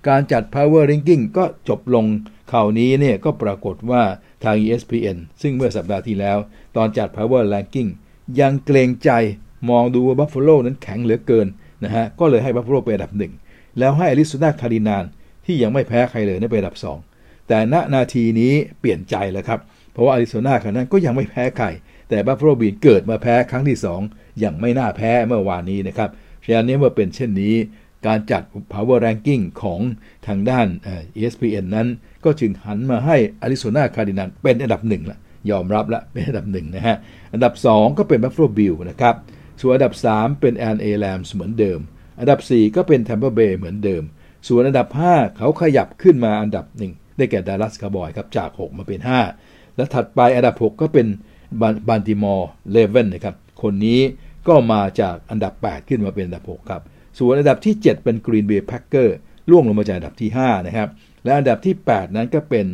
[0.07, 2.05] การจัด power ranking ก็จบลง
[2.51, 4.03] คราวนี้เนี่ยก็ปรากฏว่า
[4.43, 6.37] ทาง ESPN ซึ่งเมื่อสัปดาห์ที่แล้ว
[6.75, 7.89] ตอนจัด power ranking
[8.39, 9.11] ยังเกรงใจ
[9.69, 11.47] มองดูว่าบัฟฟาโลนั้นแข็งเหลือเกิน
[11.83, 13.33] นะฮะก็เลยให้บัฟฟาโลเป็นอันดับหนึ่ง
[13.79, 15.05] แล้วให้อริโซนาคาร์ดินัล
[15.45, 16.77] ที่ยังไม่แพ้ใครเลยนี่เป็นอันดับ
[17.11, 19.59] 2 แต่ณนาทีนี้เปลี่ยนใจแล้วครับ
[19.93, 21.67] เพราะว่าอาริโซนาครั้นั้นก็ยังไม่แพ้ใคร
[22.09, 26.09] แต่บัฟฟาโลบิลเกิดมาแพ้ครั้งที่ 2 อย่างไม่น่าแพ้เมื่อวานนี้นะครับ
[26.45, 27.55] ฉะนั้นเมื่อเป็นเช่นนี้
[28.07, 28.41] การจัด
[28.73, 29.79] power ranking ของ
[30.27, 30.67] ทางด้าน
[31.17, 31.87] ESPN นั้น
[32.25, 35.17] ก็จึงหันมาให้อาริโซนาคาร์ดินัลเป็นอันดับหนึ่งละ
[35.51, 36.95] ยอมรับละเป็นอันดับหนึ่งนะฮะ
[37.33, 39.15] อันดับ 2 ก็เป็นบัฟฟาโลบิลนะครับ
[39.61, 41.79] ส่วนอันดับ 3 เป็นแอลเอแรมส์เหมือนเดิม
[42.19, 44.03] อันดับ 4 ก็เป็นแทมเปอร์เบย์เหมือนเดิม
[44.47, 48.99] ส่วนอันดับ 5 เขาขยับขึ้นมาอันดับหนึ่งได้แก่ดัลลัสคาวบอยครับจาก 6 มาเป็น
[49.39, 51.07] 5 แล้วถัดไปอันดับ 6 ก็เป็น
[51.89, 53.99] บัลติมอร์เรเวนนะครับคนนี้
[54.47, 56.81] ก็มาจากอันดับ 8 ขึ้นมาเป็นอันดับ 6 ครับ
[57.17, 59.17] ส่วนอันดับที่ 7 เป็นกรีนเบย์แพ็คเกอร์
[59.49, 60.89] ร่วงลงมาจากอันดับที่ 5 นะครับ
[61.23, 62.65] และอันดับที่ 8 นั้นก็เป็น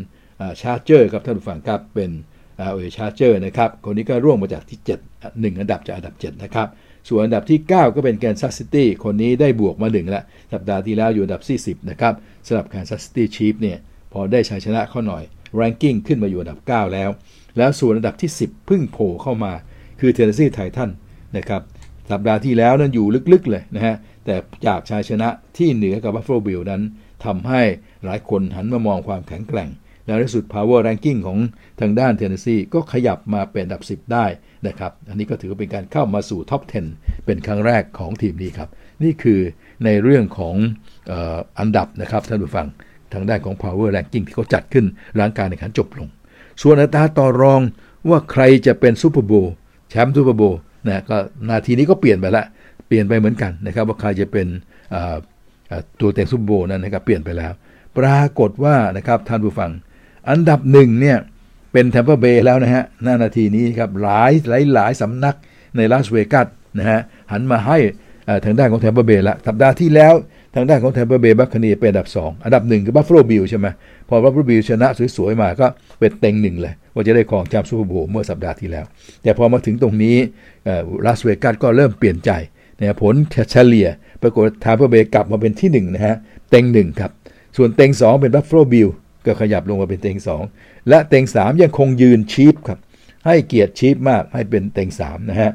[0.61, 2.11] ชาร์เจอร์ครับท่านผู้ฟังครับ เป็นแอล
[2.57, 4.89] เอชาร์เจอร์นะครับ คนนี้ก็ร่วงมาจากที่ 7
[5.21, 6.67] 1 อันดับจากอันดับ 7 นะครับ
[7.07, 12.13] ส่วนอันดับที่ 9 ก็เป็นแคนซัสซิตี้ คนนี้ได้บวกมาหนึ่งแล้วสัปดาห์ที่แล้วอยู่อันดับที่10นะครับ
[12.47, 13.77] สำหรับแคนซัสซิตี้ชีฟเนี่ย
[14.13, 15.23] พอได้ชัยชนะเข้าหน่อย
[15.59, 17.09] ranking ขึ้นมาอยู่อันดับ 9 แล้ว
[17.57, 19.53] แล้วส่วนอันดับที่ 10 พึ่งโผล่เข้ามา
[19.99, 20.89] คือเทนเนสซีไททัน
[21.37, 21.61] นะครับ
[22.11, 26.81] สัปดาห์ที่แล้วนั้นอยู่ลึกๆเลยนะฮะแต่จากชัยชนะที่เหนือกับบัฟฟาโลบิลนั้น
[27.25, 27.61] ทำให้
[28.05, 29.69] หลายคนหันมามองความแข็งแกร่ง
[30.05, 31.39] แล้วในสุด power ranking ของ
[31.79, 34.25] ทางด้านเทนเนสซีก็ขยับมาเป็นอันดับ 10 ได้
[34.67, 36.61] นะครับ อันนี้ก็ถือเป็นการเข้ามาสู่ท็อป
[36.93, 38.69] 10 เป็นครั้งแรกของทีมนี้ครับ
[39.03, 39.39] นี่คือ
[39.85, 40.55] ในเรื่องของ
[41.11, 41.13] อ
[41.59, 42.67] อันดับนะครับท่านผู้ฟัง
[43.13, 46.07] ทางด้านของ power ranking ที่เขาจัดขึ้นหลังการแข่งขันจบลง
[46.61, 47.61] ส่วนอัตราต่อรอง
[48.09, 49.53] ว่าใครจะเป็นซูเปอร์โบว์
[49.89, 51.17] แชมป์ซูเปอร์โบว์ นะก็
[51.49, 52.43] นาทีนี้ก็เปลี่ยนไปละ
[52.87, 54.47] เปลี่ยนไปเหมือนกันนะครับว่าใครจะเป็น
[55.99, 57.53] ตัวเต็งซุปโบนั้นนะครับเปลี่ยนไปแล้ว
[57.97, 59.71] ปรากฏว่านะครับท่านผู้ฟัง
[60.29, 61.17] อันดับหนึ่งเนี่ย
[61.71, 65.35] เป็นแทมเปอร์เบย์แล้วนะฮะหน้านาทีนี้ครับหลายหลายหลายสำนัก
[65.77, 66.47] ในลาสเวกัส
[66.79, 66.99] นะฮะ
[67.31, 67.77] หันมาให้
[68.45, 70.13] ทางด้านของแทมเปอร์เบย์ละสัปดาห์ที่แล้ว
[70.55, 73.67] ทางด้านของแทมปาเบย์บัคคาเนียเป็นอันดับ 2 อันดับหนึ่งคือบัฟฟาโลบิลใช่ไหม
[74.09, 74.87] พอบัฟฟาโลบิลชนะ
[75.17, 75.67] สวยๆมาก็
[75.99, 78.85] เป็นเต็งหนึ่งเลย ว่าจะได้ครองแชมป์ซูเปอร์โบว์เมื่อสัปดาห์ที่แล้ว
[79.23, 80.15] แต่พอมาถึงตรงนี้
[81.05, 82.31] ลาสเวกัสก็เริ่มเปลี่ยนใจ
[82.79, 83.15] นะผล
[83.51, 83.87] เฉลี่ย
[84.21, 86.15] ปรากฏแทมเปอร์เบย์กลับมาเป็นที่1นะฮะ
[86.49, 87.11] เต็งหนึ่งครับ
[87.57, 88.87] ส่วนเต็ง 2 เป็นบัฟฟาโลบิล
[89.25, 90.17] ก็ขยับลงมาเป็นเต็ง
[90.53, 92.79] 2 และเต็ง 3 ยังคงยืนชีฟครับ
[93.25, 95.51] ให้เกียรติชีฟมากให้เป็นเต็ง3นะฮะ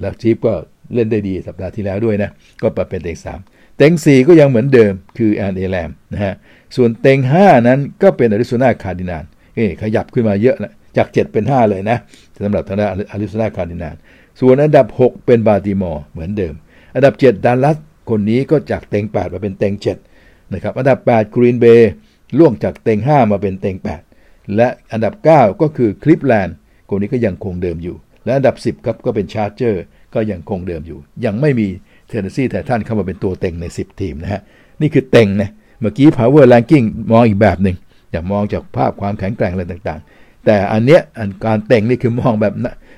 [0.00, 0.52] แล้วชีฟก็
[0.94, 2.30] เล่นได้ดีสัปดาห์ที่แล้วด้วยนะ
[2.62, 6.34] ก็มาเป็นเต็ง3 เต็ง 4 ก็ยังเหมือนเดิมคือแอลเอแรมนะฮะ
[6.76, 9.24] ส่วนเต็ง 5 นั้นก็เป็นอาริโซนาคาร์ดินัล
[9.54, 11.98] เอ้ขยับขึ้นมาเยอะนะจาก 7 เป็น 5 เลยนะ
[12.44, 13.96] สำหรับทางด้านอาริโซนาคาร์ดินัล
[14.40, 16.54] ส่วนอันดับ 6 เป็นบัลติมอร์เหมือนเดิม
[16.94, 17.76] อันดับ 7ดัลลัส
[18.10, 19.74] คนนี้ก็จากเต็ง 8 มาเป็นเต็ง
[20.14, 21.90] 7นะครับอันดับ8กรีนเบย์
[22.38, 23.76] ร่วงจากเต็ง 5 มาเป็นเต็ง
[24.16, 26.56] 8 และอันดับ 9 ก็คือคลีฟแลนด์
[26.88, 29.82] คนนี้ก็ยังคงเดิมอยู่ และอันดับ 10ครับก็เป็นชาร์เจอร์
[30.14, 31.68] ก็ยังคงเดิมอยู่ ยังไม่มี
[32.08, 34.40] เทนเนสซีแต่ท่านเข้ามาเป็นตัวเต็งใน 10 ทีมนะฮะ
[34.80, 35.50] นี่คือเต็งนะ
[35.80, 37.76] เมื่อกี้ power ranking มองอีกแบบหนึ่ง
[38.10, 42.54] อย่ามองจากภาพความแข็งแกร่งอะไรต่างๆ แต่อันเนี้ยอันการเต็งนี่คือมองแบบ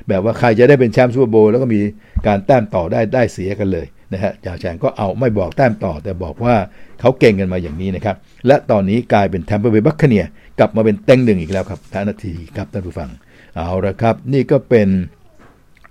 [0.09, 1.81] แบบว่าใครจะได้เป็นแชมป์ซูเปอร์โบว์แล้วก็มี
[2.27, 6.55] การแต้มต่อได้ได้เสียกันเลยนะฮะจ่าแจงก็เอาไม่บอกแต้มต่อ แต่บอกว่า
[7.01, 10.25] เขาเก่งกันมาอย่างนี้นะครับ และตอนนี้กลายเป็นแทมเปอร์เบย์บัคเนีย
[10.59, 13.11] กลับมาเป็นเต็งหนึ่งอีกแล้วครับท่านนาทีครับท่านผู้ฟัง
[13.57, 14.89] เอาละครับ นี่ก็เป็น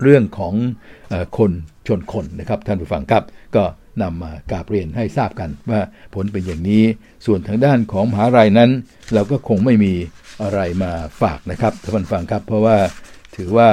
[0.04, 0.54] เรื่องของ
[1.12, 1.52] อคน
[1.88, 3.24] ชนคนนะครับท่านผู้ฟังครับ
[3.56, 3.64] ก็
[4.02, 5.82] นำมากราบเรียนให้ทราบกันว่า
[6.14, 6.84] ผลเป็นอย่างนี้
[7.26, 8.70] ส่วนทางด้านของมหาลัยนั้น
[9.14, 9.94] เราก็คงไม่มี
[10.44, 12.78] อะไรมาฝากนะครับท่านผู้ฟังครับ เพราะว่า
[13.36, 13.70] ถือว่า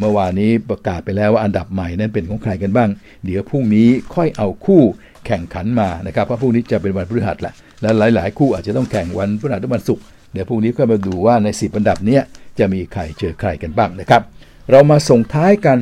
[0.00, 2.88] เมื่อวานนี้ประกาศไปแล้วว่าอันดับใหม่นั้นเป็นของใครกันบ้าง
[3.24, 4.82] เดี๋ยวพรุ่งนี้ค่อยเอาคู่
[5.26, 12.18] แข่งขันมานะครับเพราะพรุ่งนี้จะเป็นวันพฤหัสแหละและหลาย ๆ คู่อาจจะต้องแข่งวันพฤหัสหรือวันศุกร์เดี๋ยวพรุ่งนี้ค่อยมาดูว่าใน 10 อันดับนี้
[12.58, 14.22] จะมีใครเจอใครกันบ้างนะครับ
[14.70, 15.78] เรามาส่งท้ายกัน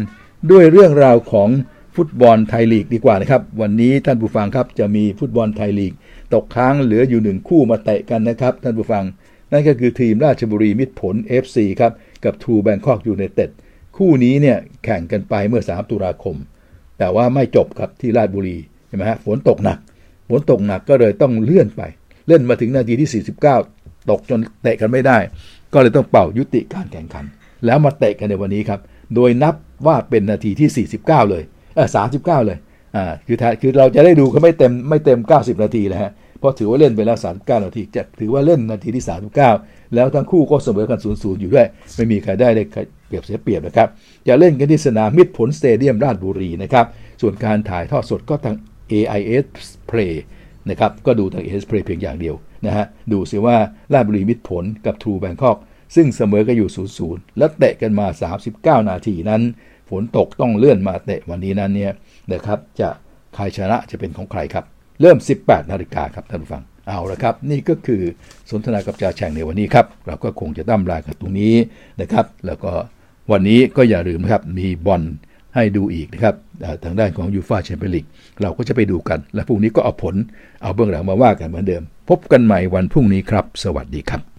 [0.50, 1.48] ด้วยเรื่องราวของ
[1.96, 5.92] ฟุตบอลไทยลีกดีกว่านะครับ วันนี้ท่านผู้ฟังครับจะมีฟุตบอลไทยลีก
[6.34, 9.04] ตกค้างเหลืออยู่หนึ่งคู่มาเตะกันนะครับท่านผู้ฟัง
[9.52, 11.92] นั่นก็คือทีมราชบุรีมิตรผล FC ครับ
[12.24, 13.50] กับทูแบงคอกยูไนเต็ด
[13.96, 16.36] คู่นี้เนี่ยแข่งกันไปเมื่อ 3 ตุลาคม
[16.98, 18.56] แต่ว่าไม่จบครับที่ราชบุรี
[18.88, 19.78] ใช่ไหมฮะฝนตกหนัก
[20.28, 21.82] ฝนตกหนักก็เลยต้องเลื่อนไป
[22.26, 23.24] เลื่อนมาถึงนาทีที่
[23.70, 25.18] 49 ตกจนเตะกันไม่ได้
[25.72, 27.24] ก็เลยต้องเป่ายุติการแข่งขัน
[27.64, 28.80] แล้วมาเตะกันในวันนี้ครับ
[29.14, 29.54] โดยนับ
[29.86, 31.42] ว่าเป็นนาทีที่ 49 เลย
[31.74, 32.58] เออ39เลย
[32.96, 39.04] อ่าคือคือเราจะได้ดูเขาไม่เต็มไม่เต็ม 90 นาทีนะฮะเพราะถือว่าเล่นไปแล้ว 39 นาทีจะถือว่าเล่นนาทีที่
[39.50, 41.66] 39 แล้วทั้งคู่ก็เสมอกัน0-0อยู่ด้วย
[41.96, 42.64] ไม่มีใครได้ได้
[43.06, 43.88] เปรียบเสียเปรียบนะครับ
[44.28, 46.86] จะเล่นกันที่สนามมิตรผลสเตเดียมราชบุรีนะครับ
[47.20, 48.56] ส่วนการถ่ายทอดสดก็ทาง
[48.92, 49.46] AIS
[49.90, 50.14] Play
[50.70, 52.34] นะครับก็ดูทาง AIS Play เพียงอย่างเดียว
[52.66, 53.56] นะฮะดูสิว่า
[53.92, 55.58] ราชบุรีมิตรผลกับทูแบงคอก
[55.94, 56.70] ซึ่งเสมอกันอยู่
[57.04, 59.42] 0-0 และเตะกันมา 39 นาทีนั้น
[59.90, 61.92] ฝนตกต้องเลื่อนมาเตะวันนี้นั้นเนี่ย
[62.32, 62.88] นะครับจะ
[63.34, 64.64] ใครชนะจะเป็นของใครครับ
[65.00, 68.02] เริ่ม 18นาฬิกาครับท่านผู้ฟังเอาละครับ นี่ก็คือ
[68.50, 71.54] สนทนากับจ่าแฉ่งในวันนี้ครับ เราก็คงจะตั้มลากันตรงนี้
[72.00, 72.72] นะครับ แล้วก็
[73.32, 75.02] วันนี้ก็อย่าลืมนะครับ มีบอล
[75.54, 76.34] ให้ดูอีกนะครับ
[76.84, 78.06] ทางด้านของยูฟาแชมเปี้ยนลีก
[78.42, 80.14] เราก็จะไปดูกัน และพรุ่งนี้ก็เอาผล
[80.62, 84.33] เอาเบื้องหลังมาว่ากันเหมือนเดิม พบกันใหม่วันพรุ่งนี้ครับ สวัสดีครับ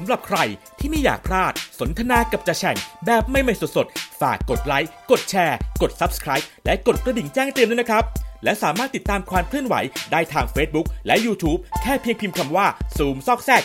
[0.00, 0.38] สำหรับใคร
[0.78, 2.76] ที่ไม่อยากพลาดสนทนากับจ่าแฉ่ง
[3.06, 8.04] แบบไม่ไม่สดๆ ฝากกดไลค์ กดแชร์ กด Subscribe และกดกระดิ่งแจ้งเตือนด้วยนะครับ
[8.44, 9.74] และสามารถติดตามความเคลื่อนไหว
[10.12, 13.62] ได้ทาง Facebook และ YouTube แค่เพียงพิมพ์คำว่าซูมซอกแซก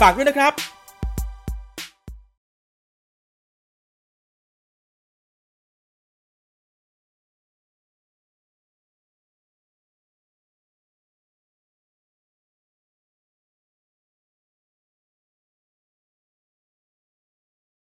[0.00, 0.52] ฝากด้วยนะครับ